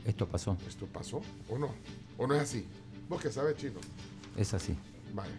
Esto 0.06 0.28
pasó, 0.28 0.58
esto 0.68 0.88
pasó, 0.88 1.22
o 1.50 1.58
no, 1.58 1.70
o 2.18 2.26
no 2.28 2.34
es 2.34 2.42
así. 2.42 2.66
Vos 3.08 3.22
que 3.22 3.32
sabes, 3.32 3.56
chino. 3.58 3.80
Es 4.38 4.54
así. 4.54 4.76
Vaya. 5.14 5.32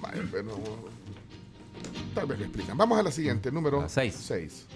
Vaya, 0.00 0.22
pero. 0.32 0.58
Tal 2.14 2.26
vez 2.26 2.38
lo 2.38 2.44
explican. 2.46 2.76
Vamos 2.76 2.98
a 2.98 3.02
la 3.02 3.12
siguiente, 3.12 3.52
número 3.52 3.82
La 3.82 3.88
seis. 3.88 4.14
6. 4.26 4.66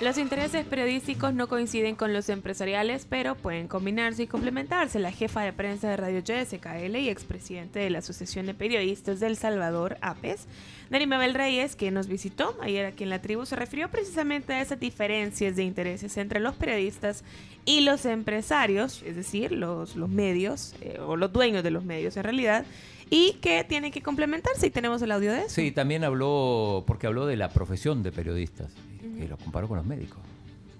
Los 0.00 0.16
intereses 0.16 0.64
periodísticos 0.64 1.34
no 1.34 1.46
coinciden 1.46 1.94
con 1.94 2.14
los 2.14 2.30
empresariales, 2.30 3.06
pero 3.06 3.34
pueden 3.34 3.68
combinarse 3.68 4.22
y 4.22 4.26
complementarse. 4.26 4.98
La 4.98 5.12
jefa 5.12 5.42
de 5.42 5.52
prensa 5.52 5.90
de 5.90 5.98
Radio 5.98 6.20
YSKL 6.20 6.96
y 6.96 7.10
expresidente 7.10 7.80
de 7.80 7.90
la 7.90 7.98
Asociación 7.98 8.46
de 8.46 8.54
Periodistas 8.54 9.20
del 9.20 9.36
Salvador, 9.36 9.98
APES, 10.00 10.46
Dani 10.88 11.06
Mabel 11.06 11.34
Reyes, 11.34 11.76
que 11.76 11.90
nos 11.90 12.08
visitó 12.08 12.56
ayer 12.62 12.86
aquí 12.86 13.04
en 13.04 13.10
la 13.10 13.20
tribu, 13.20 13.44
se 13.44 13.56
refirió 13.56 13.90
precisamente 13.90 14.54
a 14.54 14.62
esas 14.62 14.80
diferencias 14.80 15.54
de 15.54 15.64
intereses 15.64 16.16
entre 16.16 16.40
los 16.40 16.54
periodistas 16.54 17.22
y 17.66 17.82
los 17.82 18.06
empresarios, 18.06 19.02
es 19.02 19.16
decir, 19.16 19.52
los, 19.52 19.96
los 19.96 20.08
medios, 20.08 20.74
eh, 20.80 20.98
o 20.98 21.16
los 21.16 21.30
dueños 21.30 21.62
de 21.62 21.72
los 21.72 21.84
medios 21.84 22.16
en 22.16 22.24
realidad, 22.24 22.64
y 23.10 23.34
que 23.42 23.64
tienen 23.64 23.92
que 23.92 24.00
complementarse. 24.02 24.68
Y 24.68 24.70
tenemos 24.70 25.02
el 25.02 25.10
audio 25.12 25.32
de 25.32 25.40
eso. 25.40 25.50
Sí, 25.56 25.72
también 25.72 26.04
habló, 26.04 26.84
porque 26.86 27.06
habló 27.06 27.26
de 27.26 27.36
la 27.36 27.50
profesión 27.50 28.02
de 28.02 28.12
periodistas, 28.12 28.72
que 29.00 29.28
lo 29.28 29.36
comparó 29.36 29.68
con 29.68 29.76
los 29.76 29.86
médicos. 29.86 30.18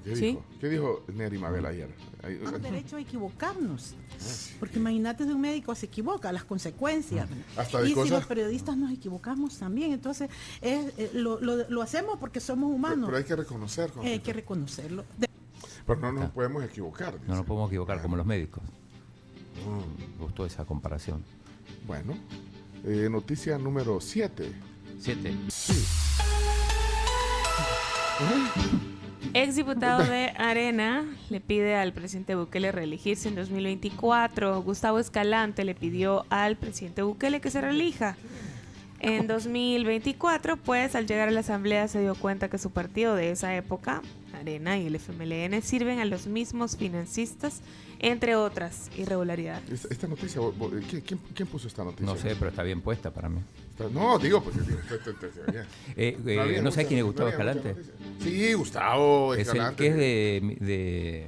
¿Qué 0.05 0.17
Sí. 0.17 0.23
dijo? 0.29 0.45
¿Qué 0.59 0.69
dijo 0.71 1.05
Neri 1.15 1.37
Mabel 1.37 1.67
ayer? 1.67 1.91
Tenemos 2.23 2.63
derecho 2.63 2.97
a 2.97 3.01
equivocarnos. 3.03 3.95
Porque 4.59 4.79
imagínate 4.79 5.25
si 5.25 5.31
un 5.31 5.41
médico 5.43 5.75
se 5.75 5.87
equivoca, 5.87 6.33
las 6.33 6.45
consecuencias. 6.45 7.29
Hasta 7.55 7.81
de 7.81 7.87
y 7.87 7.89
si 7.91 7.95
cosas- 7.95 8.11
los 8.13 8.27
periodistas 8.27 8.79
nos 8.79 8.91
equivocamos 8.93 9.59
también. 9.59 9.93
Entonces, 9.93 10.31
es, 10.63 10.93
eh, 10.97 11.11
lo, 11.13 11.39
lo- 11.41 11.69
lo 11.69 11.83
hacemos 11.83 12.19
porque 12.19 12.41
somos 12.41 12.73
humanos. 12.73 13.07
pero 13.07 13.19
hay 13.19 13.25
que 13.25 13.37
reconocer. 13.37 13.91
Eh, 14.03 14.13
hay 14.13 14.19
que 14.21 14.33
reconocerlo. 14.33 15.05
De- 15.19 15.29
Pero 15.87 16.01
no 16.01 16.13
nos 16.13 16.31
podemos 16.31 16.65
equivocar. 16.65 17.19
No 17.27 17.37
nos 17.37 17.45
podemos 17.45 17.69
equivocar 17.69 18.01
como 18.01 18.17
los 18.17 18.25
médicos. 18.25 18.63
Mm, 19.67 20.19
Me 20.19 20.25
gustó 20.25 20.47
esa 20.47 20.65
comparación. 20.65 21.23
Bueno. 21.87 22.15
Eh, 22.85 23.09
noticia 23.11 23.59
número 23.59 24.01
7. 24.01 24.51
Siete. 24.99 25.35
Ex 29.33 29.57
diputado 29.57 30.03
de 30.03 30.33
Arena 30.37 31.05
le 31.31 31.41
pide 31.41 31.77
al 31.77 31.93
presidente 31.93 32.35
Bukele 32.35 32.73
reelegirse 32.73 33.29
en 33.29 33.35
2024. 33.35 34.63
Gustavo 34.63 34.99
Escalante 34.99 35.65
le 35.65 35.75
pidió 35.75 36.27
al 36.31 36.57
presidente 36.57 37.03
Bukele 37.03 37.41
que 37.41 37.51
se 37.51 37.61
reelija. 37.61 38.17
En 38.99 39.27
2024, 39.27 40.59
pues 40.59 40.95
al 40.95 41.07
llegar 41.07 41.29
a 41.29 41.31
la 41.31 41.41
asamblea 41.41 41.89
se 41.89 42.01
dio 42.01 42.15
cuenta 42.15 42.51
que 42.51 42.59
su 42.59 42.71
partido 42.71 43.15
de 43.15 43.31
esa 43.31 43.55
época, 43.57 44.03
Arena 44.41 44.79
y 44.79 44.87
el 44.87 44.95
FMLN, 44.97 45.61
sirven 45.63 45.99
a 46.01 46.05
los 46.05 46.27
mismos 46.27 46.77
financistas, 46.77 47.61
entre 47.99 48.35
otras 48.37 48.91
irregularidades. 48.97 49.71
Esta, 49.71 49.89
esta 49.91 50.07
noticia, 50.09 50.41
vos- 50.41 50.55
¿quién, 50.89 51.03
quién- 51.03 51.21
quién 51.35 51.49
puso 51.49 51.69
esta 51.69 51.85
noticia? 51.85 52.07
No 52.07 52.17
sé, 52.17 52.35
pero 52.37 52.49
está 52.51 52.63
bien 52.63 52.81
puesta 52.81 53.13
para 53.13 53.29
mí. 53.29 53.41
Está- 53.71 53.89
No, 53.91 54.19
digo, 54.19 54.43
porque. 54.43 54.61
Eh, 55.97 56.17
eh, 56.27 56.61
No 56.63 56.71
sé 56.71 56.87
quién 56.87 56.99
es 57.01 57.05
Gustavo 57.05 57.29
Escalante. 57.29 57.75
Sí, 58.21 58.53
Gustavo 58.55 59.35
Es 59.35 59.41
el 59.41 59.47
Escalante. 59.47 59.77
que 59.83 59.89
es 59.89 59.97
de, 59.97 60.57
de, 60.67 61.27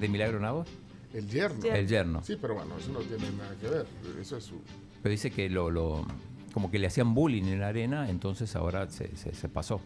de 0.00 0.08
Milagro 0.08 0.40
Navos. 0.40 0.68
El 1.14 1.26
yerno. 1.28 1.60
Yerno. 1.62 1.76
El 1.78 1.86
yerno. 1.88 2.22
Sí, 2.24 2.36
pero 2.40 2.54
bueno, 2.54 2.76
eso 2.78 2.92
no 2.92 3.00
tiene 3.00 3.30
nada 3.32 3.54
que 3.60 3.68
ver. 3.68 3.86
Eso 4.20 4.36
es 4.36 4.44
su. 4.44 4.54
Pero 5.02 5.10
dice 5.10 5.30
que 5.30 5.48
lo, 5.48 5.70
lo- 5.70 6.06
como 6.52 6.70
que 6.70 6.78
le 6.78 6.86
hacían 6.86 7.14
bullying 7.14 7.44
en 7.44 7.60
la 7.60 7.68
arena, 7.68 8.08
entonces 8.10 8.54
ahora 8.56 8.88
se, 8.90 9.16
se- 9.16 9.34
se 9.34 9.48
pasó. 9.48 9.80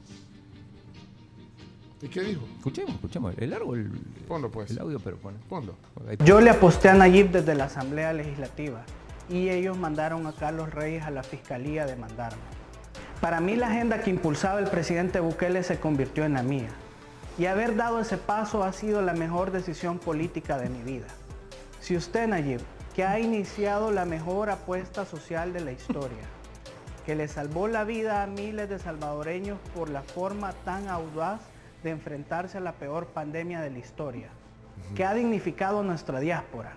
¿Y 2.05 2.09
qué 2.09 2.21
dijo? 2.21 2.43
Escuchemos, 2.59 2.95
escuchemos. 2.97 3.35
El 3.39 3.49
largo 3.49 3.75
el, 3.75 3.91
Ponlo, 4.29 4.51
pues. 4.51 4.71
el 4.71 4.79
audio, 4.79 5.01
pero 5.01 5.17
pone. 5.17 5.39
Ponlo. 5.49 5.75
Yo 6.23 6.39
le 6.39 6.51
aposté 6.51 6.91
a 6.91 6.95
Nayib 6.95 7.31
desde 7.31 7.55
la 7.55 7.65
Asamblea 7.65 8.13
Legislativa 8.13 8.85
y 9.31 9.49
ellos 9.49 9.79
mandaron 9.79 10.27
a 10.27 10.33
Carlos 10.33 10.75
Reyes 10.75 11.05
a 11.05 11.11
la 11.11 11.23
Fiscalía 11.23 11.85
a 11.85 11.87
demandarme. 11.87 12.43
Para 13.23 13.41
mí 13.41 13.57
la 13.57 13.69
agenda 13.69 14.03
que 14.03 14.11
impulsaba 14.11 14.59
el 14.59 14.67
presidente 14.67 15.19
Bukele 15.21 15.63
se 15.63 15.81
convirtió 15.81 16.27
en 16.27 16.35
la 16.35 16.43
mía. 16.43 16.69
Y 17.39 17.47
haber 17.47 17.75
dado 17.75 18.01
ese 18.01 18.19
paso 18.19 18.65
ha 18.65 18.75
sido 18.75 19.01
la 19.01 19.15
mejor 19.15 19.51
decisión 19.51 19.99
política 19.99 20.59
de 20.59 20.69
mi 20.69 20.83
vida. 20.83 21.07
Si 21.81 21.97
usted, 21.97 22.29
Nayib, 22.29 22.61
que 22.95 23.05
ha 23.05 23.19
iniciado 23.19 23.91
la 23.91 24.05
mejor 24.05 24.51
apuesta 24.51 25.07
social 25.07 25.55
de 25.55 25.61
la 25.61 25.73
historia, 25.73 26.29
que 27.07 27.15
le 27.15 27.29
salvó 27.29 27.67
la 27.67 27.85
vida 27.85 28.23
a 28.23 28.27
miles 28.27 28.69
de 28.69 28.79
salvadoreños 28.79 29.59
por 29.75 29.89
la 29.89 30.03
forma 30.03 30.53
tan 30.67 30.89
audaz 30.89 31.41
de 31.85 31.91
enfrentarse 31.91 32.59
a 32.59 32.61
la 32.61 32.73
peor 32.73 33.07
pandemia 33.07 33.61
de 33.61 33.71
la 33.71 33.79
historia, 33.79 34.31
que 34.97 35.05
ha 35.05 35.15
dignificado 35.15 35.85
nuestra 35.85 36.19
diáspora, 36.19 36.73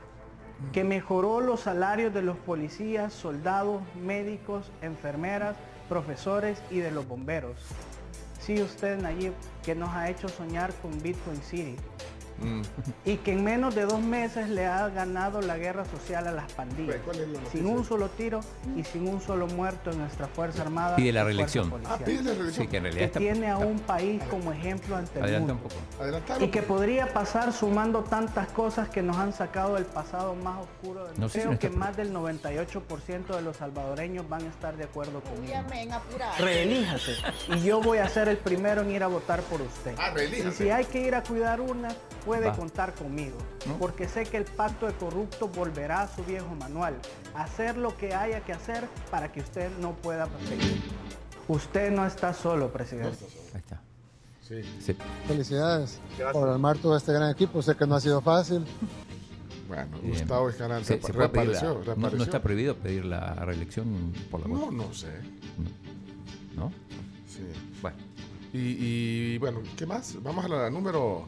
que 0.74 0.84
mejoró 0.84 1.42
los 1.42 1.62
salarios 1.62 2.14
de 2.14 2.22
los 2.22 2.38
policías, 2.38 3.14
soldados, 3.14 3.82
médicos, 3.96 4.72
enfermeras, 4.82 5.56
profesores 5.90 6.62
y 6.70 6.80
de 6.80 6.92
los 6.92 7.08
bomberos. 7.08 7.56
Sí, 8.40 8.62
usted, 8.62 9.00
Nayib, 9.02 9.34
que 9.64 9.74
nos 9.74 9.90
ha 9.90 10.10
hecho 10.10 10.28
soñar 10.28 10.72
con 10.76 11.02
Bitcoin 11.02 11.42
City 11.42 11.76
Mm. 12.40 12.62
y 13.06 13.18
que 13.18 13.32
en 13.34 13.44
menos 13.44 13.74
de 13.76 13.86
dos 13.86 14.00
meses 14.02 14.50
le 14.50 14.66
ha 14.66 14.88
ganado 14.90 15.42
la 15.42 15.58
guerra 15.58 15.86
social 15.86 16.28
a 16.28 16.32
las 16.32 16.52
pandillas, 16.54 16.98
¿Cuál 17.04 17.20
es 17.20 17.28
la 17.30 17.40
noticia? 17.40 17.52
sin 17.60 17.66
un 17.70 17.84
solo 17.86 18.10
tiro 18.10 18.42
y 18.76 18.84
sin 18.84 19.08
un 19.08 19.20
solo 19.22 19.48
muerto 19.48 19.92
en 19.92 20.00
nuestra 20.00 20.28
Fuerza 20.28 20.62
Armada. 20.62 20.96
Pide 20.96 21.12
la 21.14 21.24
reelección. 21.24 21.74
Ah, 21.86 21.98
pide 21.98 22.22
la 22.24 22.34
reelección. 22.34 22.66
Sí, 22.66 22.68
que 22.68 22.78
en 22.78 22.84
realidad 22.84 23.00
que 23.00 23.06
está. 23.06 23.20
tiene 23.20 23.50
a 23.50 23.58
un 23.58 23.80
país 23.80 24.22
como 24.30 24.52
ejemplo 24.52 24.96
ante 24.96 25.18
el 25.20 25.26
Adelanta 25.26 25.54
un 25.54 25.60
mundo. 25.62 25.76
poco. 26.30 26.44
Y 26.44 26.50
que 26.50 26.62
podría 26.62 27.12
pasar 27.14 27.52
sumando 27.54 28.04
tantas 28.04 28.48
cosas 28.50 28.90
que 28.90 29.02
nos 29.02 29.18
han 29.18 29.34
sacado 29.34 29.76
del 29.76 29.86
pasado 29.86 30.36
más 30.36 30.60
oscuro. 30.60 31.06
del- 31.08 31.20
No 31.20 31.30
si 31.30 31.40
Creo 31.40 31.52
no 31.54 31.60
que 31.60 31.70
más 31.70 31.98
del 31.98 32.14
98% 32.14 33.36
de 33.36 33.42
los 33.42 33.58
salvadoreños 33.58 34.28
van 34.30 34.44
a 34.44 34.48
estar 34.48 34.76
de 34.78 34.84
acuerdo 34.84 35.22
conmigo. 35.22 35.54
Reelíjase. 36.40 37.14
Y 37.56 37.62
yo 37.64 37.82
voy 37.82 37.98
a 38.00 38.08
ser 38.10 38.28
el 38.28 38.38
primero 38.38 38.82
en 38.82 38.92
ir 38.92 39.04
a 39.04 39.08
votar 39.08 39.42
por 39.42 39.62
usted. 39.62 39.96
Ah. 39.98 40.12
Y 40.22 40.52
si 40.52 40.70
hay 40.70 40.86
que 40.86 41.02
ir 41.02 41.16
a 41.16 41.24
cuidar 41.24 41.60
urnas, 41.62 41.96
puede 42.28 42.48
Va. 42.50 42.56
contar 42.56 42.94
conmigo. 42.94 43.38
¿No? 43.66 43.78
Porque 43.78 44.08
sé 44.08 44.24
que 44.26 44.38
el 44.38 44.44
pacto 44.46 44.86
de 44.86 44.94
corrupto 44.94 45.48
volverá 45.48 46.02
a 46.02 46.08
su 46.16 46.24
viejo 46.24 46.54
manual. 46.56 46.96
Hacer 47.34 47.78
lo 47.78 47.96
que 47.98 48.14
haya 48.14 48.42
que 48.42 48.52
hacer 48.54 48.88
para 49.10 49.32
que 49.32 49.40
usted 49.40 49.72
no 49.80 49.94
pueda 49.96 50.28
perseguir. 50.28 50.82
Usted 51.48 51.92
no 51.92 52.06
está 52.06 52.34
solo, 52.34 52.72
presidente. 52.72 53.26
Ahí 53.54 53.62
está. 53.62 53.82
Sí. 54.42 54.62
Sí. 54.82 54.96
Felicidades 55.28 56.00
por 56.34 56.50
armar 56.50 56.78
todo 56.78 56.96
este 56.98 57.14
gran 57.14 57.32
equipo. 57.32 57.62
Sé 57.62 57.76
que 57.76 57.88
no 57.88 57.96
ha 57.96 58.02
sido 58.02 58.20
fácil. 58.22 58.66
Bueno, 59.68 59.98
Bien. 60.02 60.12
Gustavo 60.12 60.50
Escalante 60.50 60.86
Se- 60.86 61.02
se 61.02 61.12
la- 61.14 61.20
reapareció. 61.20 61.70
no- 61.70 61.80
no, 61.80 61.84
reapareció. 61.84 62.24
está 62.24 62.42
prohibido 62.42 62.76
pedir 62.76 63.06
la 63.06 63.34
reelección 63.36 64.14
por 64.32 64.42
la 64.42 64.48
No, 64.48 64.56
voz, 64.58 64.74
no 64.74 64.94
sé. 64.94 65.08
¿no? 66.56 66.72
Sí. 67.28 67.44
Bueno, 67.82 67.98
Y, 68.54 68.60
y, 69.34 69.38
bueno, 69.40 69.60
¿qué 69.78 69.86
más? 69.86 70.16
Vamos 70.24 70.46
a 70.46 70.48
la 70.48 70.70
número. 70.70 71.28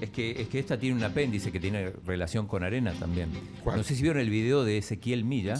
Es 0.00 0.10
que, 0.10 0.40
es 0.42 0.48
que 0.48 0.58
esta 0.58 0.78
tiene 0.78 0.96
un 0.96 1.02
apéndice 1.04 1.50
que 1.52 1.60
tiene 1.60 1.92
relación 2.06 2.46
con 2.46 2.62
arena 2.64 2.92
también. 2.94 3.30
¿Cuál? 3.64 3.76
No 3.78 3.82
sé 3.82 3.94
si 3.94 4.02
vieron 4.02 4.20
el 4.20 4.30
video 4.30 4.64
de 4.64 4.78
Ezequiel 4.78 5.24
Milla, 5.24 5.54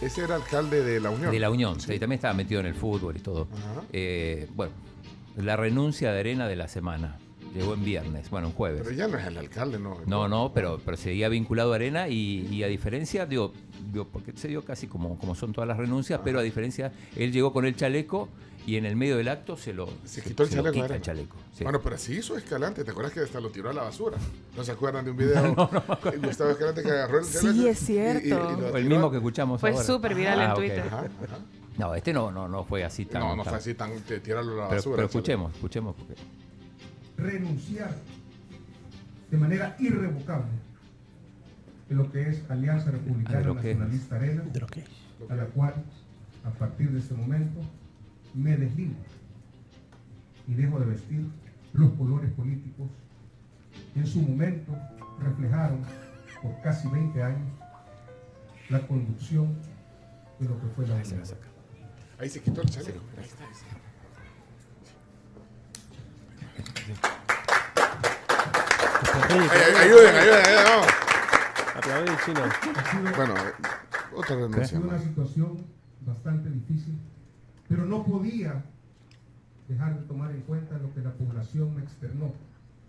Ese 0.00 0.22
era 0.24 0.36
alcalde 0.36 0.82
de 0.84 1.00
la 1.00 1.10
Unión. 1.10 1.30
de 1.32 1.38
la 1.40 1.50
Unión, 1.50 1.80
Sí. 1.80 1.92
sí, 1.92 1.98
también 1.98 2.18
estaba 2.18 2.34
metido 2.34 2.60
en 2.60 2.66
el 2.66 2.74
fútbol 2.74 3.16
y 3.16 3.20
todo. 3.20 3.48
Eh, 3.92 4.48
bueno, 4.54 4.72
la 5.36 5.56
renuncia 5.56 6.12
de 6.12 6.20
arena 6.20 6.46
de 6.48 6.56
la 6.56 6.68
semana. 6.68 7.18
Llegó 7.54 7.74
en 7.74 7.84
viernes, 7.84 8.28
bueno, 8.30 8.48
en 8.48 8.52
jueves. 8.52 8.82
Pero 8.84 8.94
ya 8.94 9.08
no 9.08 9.18
es 9.18 9.26
el 9.26 9.38
alcalde, 9.38 9.78
¿no? 9.78 9.96
No, 10.06 10.28
no, 10.28 10.52
pero, 10.52 10.80
pero 10.84 10.96
seguía 10.96 11.28
vinculado 11.28 11.72
a 11.72 11.76
Arena 11.76 12.08
y, 12.08 12.46
y 12.50 12.62
a 12.62 12.66
diferencia, 12.68 13.26
digo, 13.26 13.52
digo, 13.92 14.06
porque 14.06 14.32
se 14.36 14.48
dio 14.48 14.64
casi 14.64 14.86
como, 14.86 15.18
como 15.18 15.34
son 15.34 15.52
todas 15.52 15.66
las 15.66 15.76
renuncias, 15.78 16.20
pero 16.22 16.38
a 16.38 16.42
diferencia, 16.42 16.92
él 17.16 17.32
llegó 17.32 17.52
con 17.52 17.64
el 17.64 17.74
chaleco 17.74 18.28
y 18.66 18.76
en 18.76 18.84
el 18.84 18.96
medio 18.96 19.16
del 19.16 19.28
acto 19.28 19.56
se 19.56 19.72
lo, 19.72 19.88
Se 20.04 20.20
quitó 20.20 20.42
el 20.42 20.50
lo 20.50 20.56
chaleco, 20.56 20.74
quita 20.82 20.96
el 20.96 21.00
chaleco. 21.02 21.36
sí. 21.56 21.64
Bueno, 21.64 21.80
pero 21.82 21.96
así 21.96 22.18
hizo 22.18 22.36
Escalante. 22.36 22.84
¿Te 22.84 22.90
acuerdas 22.90 23.14
que 23.14 23.20
hasta 23.20 23.40
lo 23.40 23.48
tiró 23.48 23.70
a 23.70 23.72
la 23.72 23.82
basura? 23.84 24.18
¿No 24.54 24.62
se 24.62 24.72
acuerdan 24.72 25.06
de 25.06 25.10
un 25.12 25.16
video? 25.16 25.54
Gustavo 26.22 26.50
Escalante 26.50 26.82
que 26.82 26.90
agarró 26.90 27.18
el 27.20 27.24
Sí, 27.24 27.38
chaleco 27.46 27.66
es 27.68 27.78
cierto. 27.78 28.28
lo 28.60 28.68
O 28.72 28.76
el 28.76 28.84
mismo 28.84 29.10
que 29.10 29.16
escuchamos 29.16 29.58
Fue 29.58 29.70
ahora. 29.70 29.84
súper 29.84 30.14
viral 30.14 30.40
en 30.42 30.50
ok. 30.50 30.56
Twitter. 30.56 30.80
Ajá, 30.86 30.98
ajá. 31.24 31.38
No, 31.78 31.94
este 31.94 32.12
no, 32.12 32.30
no, 32.30 32.46
no 32.46 32.64
fue 32.64 32.84
así 32.84 33.06
tan... 33.06 33.22
No, 33.22 33.36
no 33.36 33.42
tan- 33.44 33.52
fue 33.52 33.58
así 33.58 33.72
tan. 33.74 33.92
te- 34.00 34.20
Tíralo 34.20 34.52
a 34.52 34.56
la 34.56 34.68
Pero, 34.68 34.76
basura. 34.80 34.96
pero 34.96 35.06
escuchemos, 35.06 35.54
escuchemos. 35.54 35.94
Porque... 35.96 36.14
renunciar 37.18 37.94
de 39.30 39.36
manera 39.36 39.76
irrevocable 39.78 40.52
de 41.88 41.94
lo 41.94 42.10
que 42.10 42.28
es 42.28 42.48
Alianza 42.48 42.90
Republicana. 42.90 43.54
Nacionalista 43.54 44.16
Arena, 44.16 44.44
a 45.28 45.34
la 45.34 45.46
cual 45.46 45.74
a 46.44 46.50
partir 46.50 46.90
de 46.90 47.00
este 47.00 47.14
momento 47.14 47.60
me 48.34 48.56
deslindo 48.56 49.00
y 50.46 50.54
dejo 50.54 50.78
de 50.80 50.86
vestir 50.86 51.26
los 51.72 51.92
colores 51.92 52.30
políticos 52.32 52.88
que 53.92 54.00
en 54.00 54.06
su 54.06 54.22
momento 54.22 54.76
reflejaron 55.20 55.80
por 56.42 56.60
casi 56.62 56.88
20 56.88 57.22
años 57.22 57.48
la 58.70 58.86
conducción 58.86 59.54
de 60.38 60.48
lo 60.48 60.60
que 60.60 60.66
fue 60.68 60.86
la. 60.86 61.02
Ahí 62.18 62.28
se 62.28 62.40
quitó 62.40 62.62
el 62.62 62.70
chaleco. 62.70 63.00
Ahí 63.16 63.24
está, 63.24 63.44
ahí 63.44 63.52
está. 63.52 63.87
Ayuden, 69.28 69.76
ayuden, 69.76 70.14
ayuden, 70.16 70.64
vamos. 70.64 70.86
Aplaudir, 71.76 72.16
chino. 72.24 72.40
Bueno, 73.16 73.34
otra 74.14 74.34
Ha 74.34 74.38
renuncia 74.38 74.66
sido 74.66 74.82
una 74.82 74.98
situación 74.98 75.66
bastante 76.00 76.50
difícil, 76.50 76.98
pero 77.68 77.84
no 77.84 78.04
podía 78.04 78.64
dejar 79.68 79.98
de 79.98 80.06
tomar 80.06 80.30
en 80.30 80.40
cuenta 80.42 80.78
lo 80.78 80.92
que 80.94 81.00
la 81.00 81.12
población 81.12 81.74
me 81.74 81.82
externó 81.82 82.32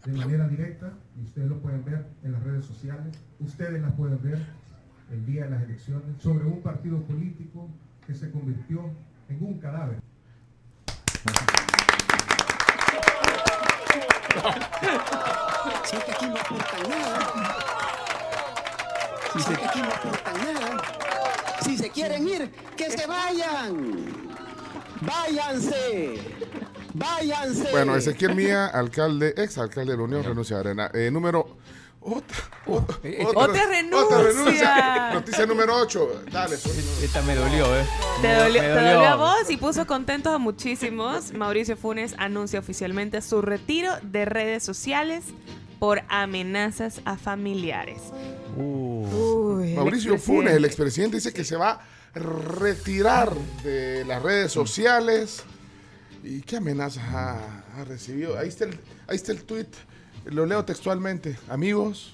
de 0.06 0.13
manera 0.13 0.48
directa, 0.48 0.94
y 1.18 1.24
ustedes 1.25 1.50
lo 1.50 1.60
pueden 1.60 1.84
ver 1.84 2.06
en 2.24 2.32
las 2.32 2.41
redes 2.44 2.65
sociales, 2.65 3.13
ustedes 3.39 3.82
las 3.82 3.91
pueden 3.94 4.22
ver 4.24 4.39
el 5.12 5.25
día 5.25 5.44
de 5.44 5.50
las 5.51 5.63
elecciones, 5.63 6.22
sobre 6.22 6.46
un 6.46 6.62
partido 6.62 7.01
político 7.03 7.68
que 8.08 8.13
se 8.13 8.32
convirtió 8.32 8.89
en 9.27 9.44
un 9.44 9.60
cadáver. 9.60 9.99
Si 15.84 15.96
es 15.96 16.03
que 16.03 16.12
aquí 16.12 16.25
no 16.27 16.36
aportan 16.38 16.89
nada. 16.89 17.55
Si 19.34 19.39
es 19.39 19.46
que 19.46 19.65
aquí 19.65 19.81
no 19.81 19.89
aportan 19.89 20.34
nada. 20.38 20.81
Si 21.62 21.77
se 21.77 21.89
quieren 21.89 22.27
ir, 22.27 22.51
que 22.75 22.91
se 22.91 23.05
vayan. 23.05 24.36
Váyanse. 25.01 26.19
Váyanse. 26.93 27.72
Bueno, 27.72 27.96
Ezequiel 27.96 28.36
Mía, 28.36 28.67
alcalde, 28.67 29.34
ex 29.38 29.58
alcalde 29.58 29.91
de 29.91 29.98
la 29.98 30.03
Unión, 30.03 30.24
renuncia 30.24 30.58
a 30.58 30.60
Arena. 30.62 30.91
Eh, 30.93 31.10
número. 31.12 31.58
Otra, 32.01 32.38
otra, 32.66 32.96
Otra 33.48 33.66
renuncia. 34.22 35.12
Noticia 35.13 35.46
número 35.46 35.75
8. 35.78 36.24
Dale, 36.32 36.58
pues. 36.58 37.04
Esta 37.04 37.22
me 37.24 37.36
dolió, 37.36 37.66
¿eh? 37.80 37.86
Te 38.22 38.28
Me- 38.28 38.36
dolió, 38.36 38.62
me 38.62 38.68
te 38.68 38.74
dolió 38.75 39.08
a 39.08 39.16
vos 39.16 39.50
y 39.50 39.58
puso 39.58 39.88
contentos 39.88 40.34
a 40.34 40.38
muchísimos. 40.38 41.34
Mauricio 41.34 41.78
Funes 41.78 42.13
anuncia 42.18 42.60
oficialmente 42.60 43.22
su 43.22 43.42
retiro 43.42 43.94
de 44.04 44.25
redes 44.25 44.63
sociales 44.63 45.25
por 45.80 46.01
amenazas 46.10 47.01
a 47.06 47.18
familiares. 47.18 48.01
Uy, 48.58 49.74
Mauricio. 49.75 50.18
Funes, 50.18 50.54
el 50.54 50.66
expresidente, 50.66 51.18
dice 51.18 51.34
que 51.34 51.44
se 51.44 51.56
va 51.56 51.72
a 51.72 51.82
retirar 52.13 53.34
de 53.63 54.04
las 54.06 54.22
redes 54.22 54.51
sociales. 54.51 55.44
¿Y 56.24 56.42
qué 56.42 56.58
amenazas 56.58 57.04
ha, 57.13 57.63
ha 57.78 57.84
recibido? 57.86 58.38
Ahí 58.38 58.50
está, 58.50 58.66
el, 58.66 58.78
ahí 59.08 59.16
está 59.16 59.32
el 59.32 59.44
tweet. 59.46 59.68
Lo 60.25 60.46
leo 60.46 60.66
textualmente. 60.66 61.38
Amigos, 61.48 62.13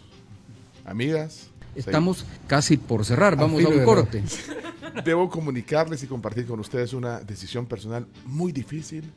amigas. 0.85 1.49
Estamos 1.75 2.25
casi 2.47 2.77
por 2.77 3.03
cerrar, 3.05 3.35
vamos 3.35 3.55
a 3.61 3.65
filo 3.65 3.71
un 3.71 3.79
de 3.79 3.85
corte. 3.85 4.23
Debo 5.03 5.29
comunicarles 5.29 6.03
y 6.03 6.07
compartir 6.07 6.45
con 6.45 6.59
ustedes 6.59 6.93
una 6.93 7.19
decisión 7.19 7.65
personal 7.65 8.07
muy 8.25 8.51
difícil 8.53 9.11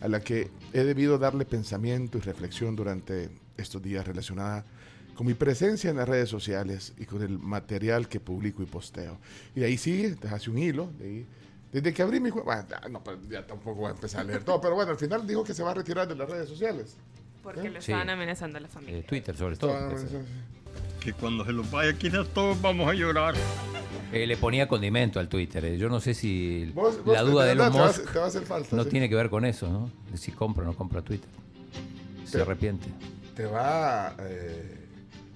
a 0.00 0.08
la 0.08 0.20
que 0.20 0.50
he 0.72 0.82
debido 0.82 1.18
darle 1.18 1.44
pensamiento 1.44 2.18
y 2.18 2.20
reflexión 2.22 2.74
durante 2.74 3.28
estos 3.56 3.80
días 3.82 4.06
relacionada 4.06 4.64
con 5.14 5.26
mi 5.26 5.34
presencia 5.34 5.90
en 5.90 5.98
las 5.98 6.08
redes 6.08 6.30
sociales 6.30 6.94
y 6.98 7.04
con 7.04 7.22
el 7.22 7.38
material 7.38 8.08
que 8.08 8.18
publico 8.18 8.62
y 8.62 8.66
posteo. 8.66 9.18
Y 9.54 9.60
de 9.60 9.66
ahí 9.66 9.76
sigue, 9.76 10.16
te 10.16 10.28
hace 10.28 10.50
un 10.50 10.58
hilo. 10.58 10.90
de 10.98 11.04
ahí. 11.04 11.26
desde 11.70 11.92
que 11.92 12.02
abrí 12.02 12.18
mi 12.18 12.30
cuenta, 12.30 12.46
bueno, 12.50 12.66
ya, 12.82 12.88
no, 12.88 13.04
pues, 13.04 13.18
ya 13.28 13.46
tampoco 13.46 13.80
voy 13.82 13.88
a 13.88 13.94
empezar 13.94 14.22
a 14.22 14.24
leer 14.24 14.42
todo, 14.42 14.60
pero 14.60 14.74
bueno, 14.74 14.90
al 14.90 14.96
final 14.98 15.24
dijo 15.26 15.44
que 15.44 15.52
se 15.54 15.62
va 15.62 15.70
a 15.72 15.74
retirar 15.74 16.08
de 16.08 16.16
las 16.16 16.28
redes 16.28 16.48
sociales. 16.48 16.96
Porque 17.42 17.68
lo 17.68 17.80
Sí. 17.80 17.92
estaban 17.92 18.08
amenazando 18.10 18.58
a 18.58 18.60
la 18.62 18.68
familia. 18.68 18.98
Eh, 19.00 19.04
Twitter, 19.06 19.36
sobre 19.36 19.56
todo. 19.56 19.74
Que 21.00 21.12
cuando 21.14 21.44
se 21.44 21.52
los 21.52 21.70
vaya 21.70 21.94
quizás 21.94 22.28
todos 22.28 22.60
vamos 22.60 22.88
a 22.88 22.94
llorar. 22.94 23.34
Eh, 24.12 24.26
le 24.26 24.36
ponía 24.36 24.68
condimento 24.68 25.18
al 25.20 25.28
Twitter. 25.28 25.64
eh. 25.64 25.78
Yo 25.78 25.88
no 25.88 26.00
sé 26.00 26.14
si 26.14 26.70
Vos- 26.74 27.02
vos 27.04 27.14
la 27.14 27.22
duda 27.22 27.44
de 27.44 27.52
a 27.62 27.70
Musk 27.70 28.04
falta, 28.44 28.76
no 28.76 28.84
sí. 28.84 28.90
tiene 28.90 29.08
que 29.08 29.14
ver 29.14 29.30
con 29.30 29.44
eso, 29.44 29.68
¿no? 29.68 29.90
De 30.10 30.18
si 30.18 30.32
compra 30.32 30.64
o 30.64 30.66
no 30.66 30.74
compra 30.74 31.00
Twitter. 31.02 31.28
Se 32.24 32.36
Te- 32.38 32.42
arrepiente. 32.42 32.88
Te 33.34 33.46
va, 33.46 34.14
eh, 34.20 34.76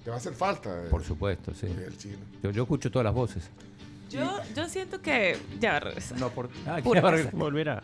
te 0.03 0.09
va 0.09 0.17
a 0.17 0.19
hacer 0.19 0.33
falta. 0.33 0.69
eh, 0.83 0.87
Por 0.89 1.03
supuesto, 1.03 1.53
sí. 1.53 1.65
el 1.67 1.97
chino. 1.97 2.17
Yo, 2.43 2.51
yo 2.51 2.63
escucho 2.63 2.91
todas 2.91 3.05
las 3.05 3.13
voces. 3.13 3.49
Yo, 4.11 4.39
yo 4.55 4.69
siento 4.69 5.01
que 5.01 5.37
ya 5.59 5.71
va 5.71 5.77
a 5.77 5.79
regresar. 5.79 6.19
No, 6.19 6.29
por... 6.29 6.49
Ah, 6.67 6.79
Pura 6.83 6.99
ya 6.99 7.03
va 7.03 7.09
a 7.09 7.11
cosa. 7.11 7.11
regresar. 7.11 7.39
Volverá. 7.39 7.83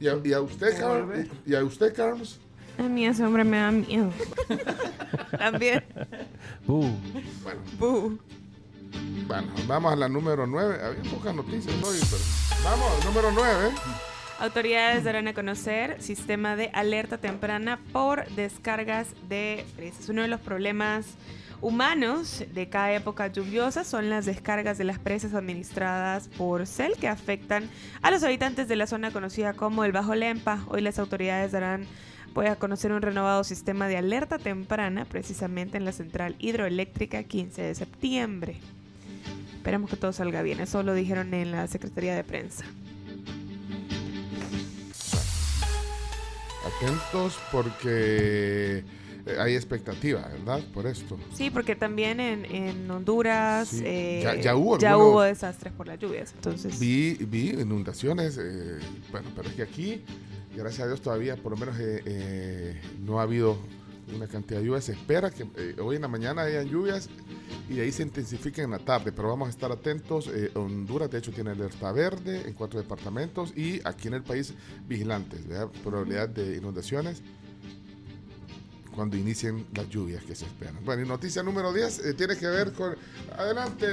¿Y 0.00 0.08
a, 0.08 0.18
y 0.22 0.32
a 0.32 0.40
usted, 0.40 0.78
Carlos? 0.78 1.18
¿Y 1.46 1.54
a 1.54 1.64
usted, 1.64 1.94
Carlos? 1.94 2.38
A 2.78 2.82
mí 2.82 3.06
ese 3.06 3.24
hombre 3.24 3.44
me 3.44 3.58
da 3.58 3.70
miedo. 3.70 4.10
También. 5.38 5.84
Uh. 6.66 6.90
Bueno, 7.42 7.60
Buh. 7.78 8.18
bueno, 9.26 9.48
vamos 9.66 9.92
a 9.92 9.96
la 9.96 10.08
número 10.08 10.46
9. 10.46 10.78
Había 10.82 11.10
pocas 11.10 11.34
noticias 11.34 11.74
hoy, 11.82 11.98
pero... 12.10 12.22
Vamos, 12.64 13.04
número 13.04 13.30
9. 13.32 13.70
Autoridades 14.40 15.04
darán 15.04 15.28
a 15.28 15.34
conocer 15.34 16.02
sistema 16.02 16.56
de 16.56 16.70
alerta 16.74 17.18
temprana 17.18 17.78
por 17.92 18.28
descargas 18.30 19.08
de 19.28 19.64
presas. 19.76 20.08
Uno 20.08 20.22
de 20.22 20.28
los 20.28 20.40
problemas 20.40 21.06
humanos 21.60 22.44
de 22.52 22.68
cada 22.68 22.92
época 22.92 23.28
lluviosa 23.28 23.84
son 23.84 24.10
las 24.10 24.26
descargas 24.26 24.76
de 24.76 24.84
las 24.84 24.98
presas 24.98 25.34
administradas 25.34 26.28
por 26.28 26.66
CEL 26.66 26.94
que 26.96 27.08
afectan 27.08 27.70
a 28.02 28.10
los 28.10 28.22
habitantes 28.24 28.66
de 28.68 28.76
la 28.76 28.86
zona 28.86 29.12
conocida 29.12 29.54
como 29.54 29.84
el 29.84 29.92
Bajo 29.92 30.14
Lempa. 30.14 30.64
Hoy 30.68 30.82
las 30.82 30.98
autoridades 30.98 31.52
darán 31.52 31.86
pues, 32.34 32.50
a 32.50 32.56
conocer 32.56 32.92
un 32.92 33.00
renovado 33.00 33.44
sistema 33.44 33.88
de 33.88 33.96
alerta 33.96 34.38
temprana 34.38 35.04
precisamente 35.06 35.78
en 35.78 35.84
la 35.86 35.92
central 35.92 36.36
hidroeléctrica 36.38 37.22
15 37.22 37.62
de 37.62 37.74
septiembre. 37.74 38.56
Esperamos 39.56 39.88
que 39.88 39.96
todo 39.96 40.12
salga 40.12 40.42
bien. 40.42 40.60
Eso 40.60 40.82
lo 40.82 40.92
dijeron 40.92 41.32
en 41.32 41.50
la 41.52 41.66
Secretaría 41.68 42.14
de 42.14 42.24
Prensa. 42.24 42.64
Atentos 46.66 47.38
porque 47.52 48.78
eh, 49.26 49.36
hay 49.38 49.54
expectativa, 49.54 50.26
¿verdad? 50.28 50.60
Por 50.72 50.86
esto. 50.86 51.18
Sí, 51.34 51.50
porque 51.50 51.76
también 51.76 52.20
en, 52.20 52.44
en 52.46 52.90
Honduras 52.90 53.68
Sí. 53.68 53.82
eh, 53.84 54.20
Ya- 54.24 54.34
ya 54.40 54.56
hubo 54.56 54.78
ya 54.78 54.96
hubo 54.96 55.22
desastres 55.22 55.72
por 55.72 55.86
las 55.86 55.98
lluvias. 55.98 56.32
Entonces, 56.34 56.78
Vi, 56.78 57.14
vi 57.20 57.50
inundaciones, 57.50 58.38
eh, 58.38 58.78
bueno, 59.10 59.28
pero 59.36 59.48
es 59.48 59.54
que 59.54 59.62
aquí, 59.62 60.02
gracias 60.56 60.80
a 60.80 60.86
Dios, 60.86 61.00
todavía 61.00 61.36
por 61.36 61.52
lo 61.52 61.58
menos 61.58 61.78
eh, 61.78 62.02
eh, 62.04 62.80
no 63.00 63.20
ha 63.20 63.22
habido 63.22 63.56
una 64.14 64.26
cantidad 64.26 64.60
de 64.60 64.66
lluvias. 64.66 64.84
Se 64.84 64.92
espera 64.92 65.30
que 65.30 65.46
eh, 65.56 65.76
hoy 65.80 65.96
en 65.96 66.02
la 66.02 66.08
mañana 66.08 66.42
hayan 66.42 66.68
lluvias 66.68 67.08
y 67.68 67.80
ahí 67.80 67.90
se 67.90 68.02
intensifiquen 68.02 68.66
en 68.66 68.70
la 68.72 68.78
tarde, 68.78 69.12
pero 69.12 69.28
vamos 69.28 69.48
a 69.48 69.50
estar 69.50 69.72
atentos. 69.72 70.30
Honduras, 70.54 71.10
de 71.10 71.18
hecho, 71.18 71.32
tiene 71.32 71.50
alerta 71.50 71.90
verde 71.92 72.46
en 72.46 72.52
cuatro 72.52 72.78
departamentos 72.80 73.56
y 73.56 73.80
aquí 73.84 74.08
en 74.08 74.14
el 74.14 74.22
país 74.22 74.52
vigilantes. 74.86 75.40
Probabilidad 75.82 76.28
de 76.28 76.56
inundaciones 76.56 77.22
cuando 78.94 79.16
inicien 79.16 79.66
las 79.74 79.88
lluvias 79.88 80.24
que 80.24 80.34
se 80.34 80.44
esperan. 80.46 80.84
Bueno, 80.84 81.02
y 81.02 81.08
noticia 81.08 81.42
número 81.42 81.72
10 81.72 81.98
eh, 82.00 82.14
tiene 82.14 82.36
que 82.36 82.46
ver 82.46 82.72
con... 82.72 82.96
Adelante, 83.36 83.86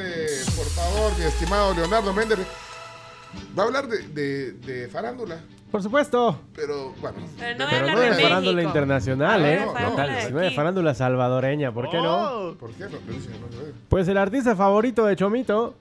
por 0.55 0.65
favor, 0.67 1.17
mi 1.17 1.25
estimado 1.25 1.73
Leonardo 1.73 2.13
Méndez. 2.13 2.39
Va 3.57 3.63
a 3.63 3.65
hablar 3.65 3.87
de 3.87 4.89
farándula, 4.91 5.41
Por 5.71 5.81
supuesto. 5.81 6.37
pero 6.53 6.93
bueno. 6.99 7.17
Pero 7.39 7.57
no 7.57 7.65
Pero 7.69 7.87
no 7.87 7.99
de 7.99 8.09
de 8.09 8.23
farándula 8.23 8.63
internacional, 8.63 9.35
Hablar 9.45 9.53
¿eh? 9.53 9.59
de 9.59 9.65
farándula 9.67 10.07
de 10.07 10.21
Sino 10.21 10.39
de 10.39 10.51
farándula 10.51 10.93
salvadoreña, 10.93 11.71
¿por 11.73 11.89
qué 11.89 11.97
no? 11.97 12.55
¿Por 12.59 12.71
qué? 12.71 12.83
No, 12.83 12.89
no, 12.89 12.97
no, 12.97 13.13
no, 13.13 13.67
no. 13.67 13.73
Pues 13.87 14.07
el 14.07 14.17
artista 14.17 14.55
favorito 14.55 15.05
de 15.05 15.15
Chomito, 15.15 15.75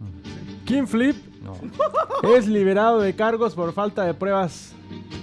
Kim 0.64 0.86
Flip, 0.86 1.16
es 2.36 2.46
liberado 2.46 3.00
de 3.00 3.14
cargos 3.16 3.54
por 3.54 3.72
falta 3.72 4.04
de 4.04 4.14
pruebas 4.14 4.72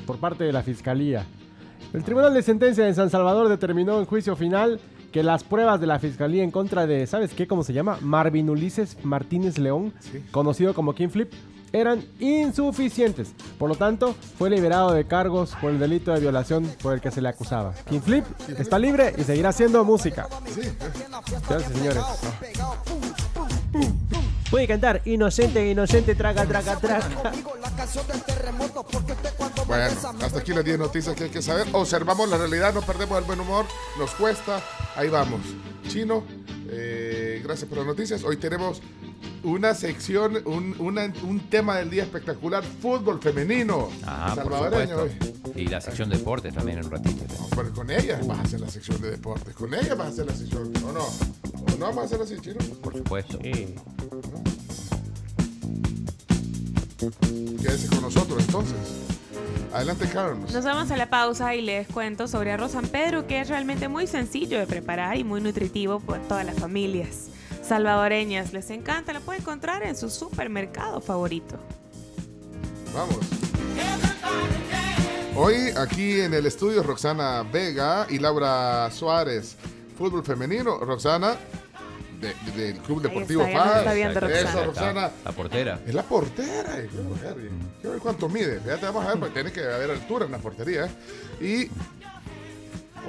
por 0.06 0.18
parte 0.18 0.44
de 0.44 0.52
la 0.52 0.64
fiscalía. 0.64 1.26
El 1.94 2.04
Tribunal 2.04 2.34
de 2.34 2.42
Sentencia 2.42 2.84
de 2.84 2.94
San 2.94 3.10
Salvador 3.10 3.48
determinó 3.48 4.00
en 4.00 4.06
juicio 4.06 4.36
final 4.36 4.80
que 5.12 5.24
las 5.24 5.44
pruebas 5.44 5.80
de 5.80 5.88
la 5.88 6.00
fiscalía 6.00 6.44
en 6.44 6.52
contra 6.52 6.86
de, 6.86 7.08
¿sabes 7.08 7.34
qué? 7.34 7.48
¿Cómo 7.48 7.64
se 7.64 7.72
llama? 7.74 7.98
Marvin 8.02 8.50
Ulises 8.50 8.98
Martínez 9.04 9.58
León, 9.58 9.94
conocido 10.32 10.74
como 10.74 10.94
Kim 10.94 11.10
Flip, 11.10 11.32
eran 11.72 12.06
insuficientes. 12.20 13.30
Por 13.58 13.70
lo 13.70 13.76
tanto, 13.76 14.16
fue 14.38 14.50
liberado 14.50 14.92
de 14.94 15.06
cargos 15.06 15.56
por 15.60 15.72
el 15.72 15.80
delito 15.80 16.14
de 16.14 16.20
violación 16.20 16.66
por 16.82 16.94
el 16.94 17.02
que 17.02 17.12
se 17.12 17.22
le 17.22 17.30
acusaba. 17.30 17.74
Kim 17.90 18.02
Flip 18.02 18.26
está 18.58 18.80
libre 18.80 19.14
y 19.18 19.24
seguirá 19.24 19.50
haciendo 19.50 19.84
música. 19.84 20.28
Gracias, 21.50 21.72
señores. 21.74 22.04
Puede 24.50 24.68
cantar 24.68 25.02
inocente, 25.06 25.70
inocente, 25.70 26.16
traga, 26.16 26.46
traga, 26.46 26.78
traga. 26.78 27.10
Bueno, 29.68 29.84
hasta 30.22 30.40
aquí 30.40 30.54
las 30.54 30.64
10 30.64 30.80
noticias 30.80 31.16
que 31.16 31.26
hay 31.26 31.30
que 31.30 31.42
saber. 31.42 31.68
Observamos 31.74 32.30
la 32.30 32.38
realidad, 32.38 32.74
no 32.74 32.82
perdemos 32.82 33.20
el 33.20 33.26
buen 33.26 33.42
humor, 33.42 33.66
nos 34.00 34.12
cuesta. 34.12 34.62
Ahí 34.96 35.10
vamos. 35.10 35.42
Chino, 35.90 36.24
Eh, 36.70 37.42
gracias 37.44 37.68
por 37.70 37.78
las 37.80 37.88
noticias. 37.88 38.24
Hoy 38.24 38.38
tenemos 38.38 38.82
una 39.44 39.74
sección, 39.74 40.42
un, 40.46 40.76
una- 40.80 41.12
un 41.24 41.50
tema 41.50 41.78
del 41.78 41.90
día 41.90 42.04
espectacular, 42.04 42.64
fútbol 42.64 43.20
femenino. 43.22 43.90
Ah, 44.06 44.32
por 44.42 44.52
salvadoreño 44.54 44.96
hoy. 44.98 45.10
supuesto. 45.12 45.60
Y 45.60 45.68
la 45.68 45.82
sección 45.82 46.10
deportes 46.10 46.54
también 46.54 46.80
en 46.80 46.86
un 46.86 46.92
ratito. 46.92 47.24
Pero 47.56 47.74
con 47.74 47.90
ella 47.90 48.20
vas 48.26 48.40
a 48.40 48.42
hacer 48.44 48.60
la 48.60 48.70
sección 48.70 49.02
de 49.02 49.12
deportes. 49.12 49.56
Con 49.56 49.74
ella 49.74 49.96
vas 49.96 50.08
a 50.08 50.10
hacer 50.12 50.26
la 50.26 50.36
sección, 50.36 50.72
¿o 50.86 50.92
no? 50.92 51.04
¿O 51.06 51.78
no 51.80 51.86
vamos 51.88 51.98
a 52.00 52.06
hacer 52.06 52.22
así, 52.22 52.36
Chino? 52.42 52.58
Por 52.82 52.96
supuesto. 52.98 53.40
Quédese 57.62 57.88
con 57.90 58.02
nosotros 58.02 58.44
entonces. 58.46 58.78
Adelante, 59.74 60.08
Carlos. 60.12 60.52
Nos 60.54 60.66
vamos 60.66 60.92
a 60.92 60.98
la 60.98 61.10
pausa 61.10 61.54
y 61.56 61.62
les 61.62 61.88
cuento 61.88 62.28
sobre 62.28 62.52
arroz 62.52 62.72
San 62.72 62.88
Pedro, 62.88 63.28
que 63.28 63.42
es 63.42 63.50
realmente 63.50 63.88
muy 63.88 64.08
sencillo 64.08 64.60
de 64.60 64.66
preparar 64.68 65.18
y 65.18 65.24
muy 65.24 65.42
nutritivo 65.42 66.00
para 66.00 66.22
todas 66.24 66.46
las 66.46 66.58
familias 66.58 67.30
salvadoreñas. 67.62 68.54
Les 68.54 68.70
encanta, 68.70 69.14
lo 69.14 69.22
pueden 69.22 69.42
encontrar 69.42 69.84
en 69.84 69.96
su 69.96 70.10
supermercado 70.10 71.02
favorito. 71.02 71.58
Vamos. 72.94 73.20
Hoy 75.36 75.70
aquí 75.78 76.22
en 76.22 76.34
el 76.34 76.46
estudio 76.48 76.82
Roxana 76.82 77.44
Vega 77.44 78.08
y 78.10 78.18
Laura 78.18 78.90
Suárez. 78.92 79.56
Fútbol 79.98 80.24
femenino. 80.24 80.78
Roxana, 80.80 81.36
de- 82.20 82.34
de- 82.52 82.74
del 82.74 82.78
Club 82.80 83.02
Deportivo 83.02 83.44
está, 83.44 83.64
Paz. 83.64 83.78
está 83.80 83.94
viendo 83.94 84.20
Roxana. 84.20 84.64
Roxana. 84.66 85.12
La 85.26 85.32
portera. 85.32 85.80
Es 85.86 85.94
la 85.94 86.04
portera. 86.04 86.80
eh, 86.80 86.90
qué 86.92 87.28
Harry. 87.28 87.50
Quiero 87.80 87.92
ver 87.92 88.00
cuánto 88.02 88.28
mide. 88.30 88.60
Ya 88.66 88.78
te 88.78 88.86
vamos 88.86 89.06
a 89.06 89.10
ver, 89.10 89.20
porque 89.20 89.34
tienes 89.34 89.54
que 89.54 89.62
haber 89.64 89.92
altura 89.92 90.26
en 90.26 90.32
la 90.32 90.38
portería. 90.40 90.86
¿eh? 90.86 90.90
Y. 91.44 91.70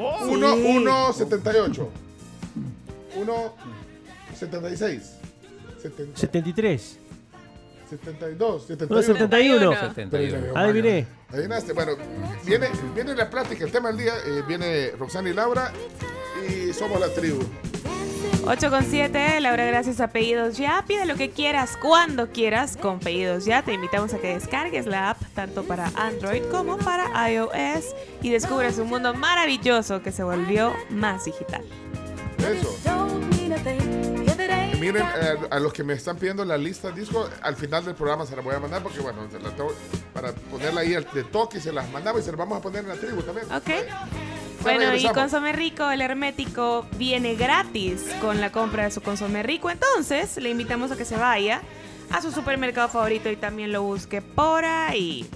Oh. 0.01 0.27
Uno, 0.29 0.55
Sí. 0.55 0.63
1.78. 0.63 1.89
1.76. 3.17 5.01
73. 6.15 6.99
72, 7.91 8.67
71. 8.67 8.95
No, 8.95 9.03
71. 9.03 9.75
71. 9.95 10.53
Adiviné. 10.59 11.07
Adivinaste. 11.31 11.73
Bueno, 11.73 11.93
viene, 12.45 12.69
viene 12.95 13.15
la 13.15 13.31
plática, 13.31 13.65
el 13.65 13.73
tema 13.73 13.89
del 13.89 13.99
día. 13.99 14.13
eh, 14.27 14.43
viene 14.47 14.91
Roxana 14.99 15.31
y 15.31 15.33
Laura 15.33 15.73
y 16.49 16.73
somos 16.75 17.01
la 17.01 17.09
tribu. 17.09 17.41
8 18.51 18.71
con 18.71 18.83
7, 18.83 19.41
Laura, 19.41 19.67
gracias 19.67 20.01
a 20.01 20.09
Pedidos 20.09 20.57
Ya. 20.57 20.83
Pide 20.87 21.05
lo 21.05 21.17
que 21.17 21.31
quieras, 21.31 21.77
cuando 21.77 22.29
quieras, 22.33 22.79
con 22.79 22.99
Pedidos 22.99 23.45
Ya. 23.45 23.63
Te 23.63 23.75
invitamos 23.75 24.15
a 24.15 24.19
que 24.19 24.29
descargues 24.35 24.87
la 24.87 25.11
app 25.11 25.21
tanto 25.35 25.65
para 25.65 25.91
Android 25.97 26.43
como 26.51 26.79
para 26.79 27.31
iOS 27.31 27.95
y 28.23 28.31
descubras 28.31 28.79
un 28.79 28.89
mundo 28.89 29.13
maravilloso 29.13 30.01
que 30.03 30.13
se 30.13 30.23
volvió 30.23 30.73
más 30.89 31.27
digital. 31.27 31.63
Eso. 32.39 32.75
Miren, 34.81 35.03
eh, 35.03 35.37
a 35.51 35.59
los 35.59 35.73
que 35.73 35.83
me 35.83 35.93
están 35.93 36.17
pidiendo 36.17 36.45
la 36.45 36.57
lista 36.57 36.91
de 36.93 37.01
disco, 37.01 37.29
al 37.43 37.57
final 37.57 37.85
del 37.85 37.97
programa 37.97 38.25
se 38.25 38.35
la 38.37 38.43
voy 38.43 38.55
a 38.55 38.61
mandar 38.61 38.81
porque, 38.83 39.01
bueno, 39.01 39.29
se 39.31 39.41
la 39.41 39.51
tengo- 39.51 39.75
para 40.15 40.33
ponerla 40.33 40.83
ahí 40.83 40.91
de 41.13 41.25
toque, 41.25 41.61
se 41.61 41.73
las 41.73 41.91
mandamos 41.91 42.23
y 42.23 42.25
se 42.25 42.31
las 42.31 42.39
vamos 42.39 42.59
a 42.59 42.63
poner 42.63 42.85
en 42.85 42.89
la 42.91 42.95
tribu 42.95 43.21
también. 43.23 43.47
Ok. 43.53 43.71
Bueno, 44.63 44.95
y. 44.95 45.05
Consome 45.09 45.53
Rico, 45.53 45.91
el 45.91 46.01
hermético, 46.01 46.87
viene 46.97 47.35
gratis 47.35 48.05
con 48.21 48.41
la 48.41 48.51
compra 48.51 48.85
de 48.85 48.91
su 48.91 49.01
Consome 49.01 49.43
Rico. 49.43 49.71
Entonces, 49.71 50.37
le 50.37 50.51
invitamos 50.51 50.91
a 50.91 50.97
que 50.97 51.05
se 51.05 51.17
vaya 51.17 51.63
a 52.11 52.23
su 52.23 52.33
supermercado 52.33 52.89
favorito 52.89 53.31
y 53.31 53.37
también 53.37 53.73
lo 53.73 53.83
busque 53.83 54.23
por 54.23 54.65
ahí. 54.65 55.29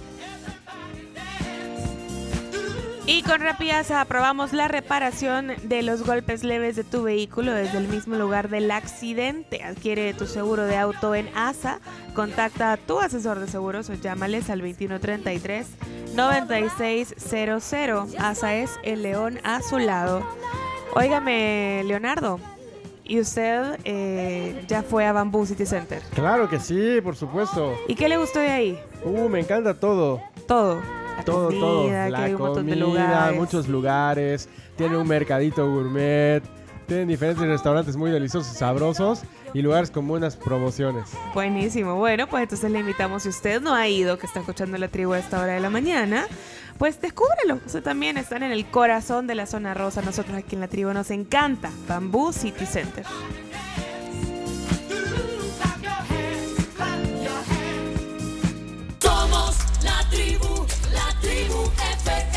Y 3.05 3.21
con 3.23 3.41
Rapiasa 3.41 3.99
aprobamos 3.99 4.53
la 4.53 4.69
reparación 4.69 5.51
de 5.63 5.83
los 5.83 6.05
golpes 6.05 6.45
leves 6.45 6.77
de 6.77 6.85
tu 6.85 7.03
vehículo 7.03 7.51
desde 7.51 7.77
el 7.77 7.89
mismo 7.89 8.15
lugar 8.15 8.49
del 8.49 8.71
accidente. 8.71 9.61
Adquiere 9.61 10.13
tu 10.13 10.25
seguro 10.25 10.63
de 10.63 10.77
auto 10.77 11.13
en 11.13 11.27
ASA. 11.35 11.81
Contacta 12.13 12.71
a 12.71 12.77
tu 12.77 12.99
asesor 12.99 13.39
de 13.39 13.47
seguros 13.47 13.89
o 13.89 13.93
llámales 13.95 14.49
al 14.49 14.59
2133 14.59 15.67
9600. 16.15 18.15
ASA 18.17 18.55
es 18.55 18.71
el 18.83 19.03
león 19.03 19.37
a 19.43 19.61
su 19.61 19.79
lado. 19.79 20.25
Óigame, 20.95 21.83
Leonardo. 21.85 22.39
¿Y 23.03 23.19
usted 23.19 23.79
eh, 23.83 24.63
ya 24.69 24.81
fue 24.81 25.05
a 25.05 25.11
Bamboo 25.11 25.45
City 25.45 25.65
Center? 25.65 26.01
Claro 26.13 26.49
que 26.49 26.61
sí, 26.61 27.01
por 27.03 27.17
supuesto. 27.17 27.73
¿Y 27.89 27.95
qué 27.95 28.07
le 28.07 28.15
gustó 28.15 28.39
de 28.39 28.49
ahí? 28.49 28.79
Uh, 29.03 29.27
me 29.27 29.41
encanta 29.41 29.77
todo. 29.77 30.21
Todo. 30.47 30.81
La 31.17 31.23
todo, 31.23 31.49
todo. 31.49 31.81
comida, 31.83 32.05
que 32.05 32.11
La 32.11 32.21
de 32.21 32.33
comida, 32.33 32.75
lugares. 32.75 33.39
muchos 33.39 33.67
lugares. 33.67 34.49
Tiene 34.75 34.97
un 34.97 35.07
mercadito 35.07 35.69
gourmet. 35.69 36.41
Tienen 36.87 37.07
diferentes 37.07 37.45
restaurantes 37.47 37.95
muy 37.95 38.11
deliciosos 38.11 38.57
sabrosos. 38.57 39.21
Y 39.53 39.61
lugares 39.61 39.91
con 39.91 40.07
buenas 40.07 40.35
promociones. 40.35 41.09
Buenísimo. 41.33 41.95
Bueno, 41.95 42.27
pues 42.27 42.43
entonces 42.43 42.71
le 42.71 42.79
invitamos, 42.79 43.23
si 43.23 43.29
usted 43.29 43.61
no 43.61 43.75
ha 43.75 43.87
ido, 43.87 44.17
que 44.17 44.25
está 44.25 44.39
escuchando 44.39 44.77
la 44.79 44.87
tribu 44.87 45.13
a 45.13 45.19
esta 45.19 45.39
hora 45.39 45.53
de 45.53 45.59
la 45.59 45.69
mañana, 45.69 46.25
pues 46.79 46.99
descúbrelo. 46.99 47.59
Usted 47.63 47.83
también 47.83 48.17
están 48.17 48.41
en 48.41 48.51
el 48.51 48.65
corazón 48.65 49.27
de 49.27 49.35
la 49.35 49.45
zona 49.45 49.75
rosa. 49.75 50.01
Nosotros 50.01 50.35
aquí 50.35 50.55
en 50.55 50.61
la 50.61 50.67
tribu 50.67 50.91
nos 50.91 51.11
encanta. 51.11 51.69
Bamboo 51.87 52.33
City 52.33 52.65
Center. 52.65 53.05
Cool 61.53 61.65
FM. 61.65 62.32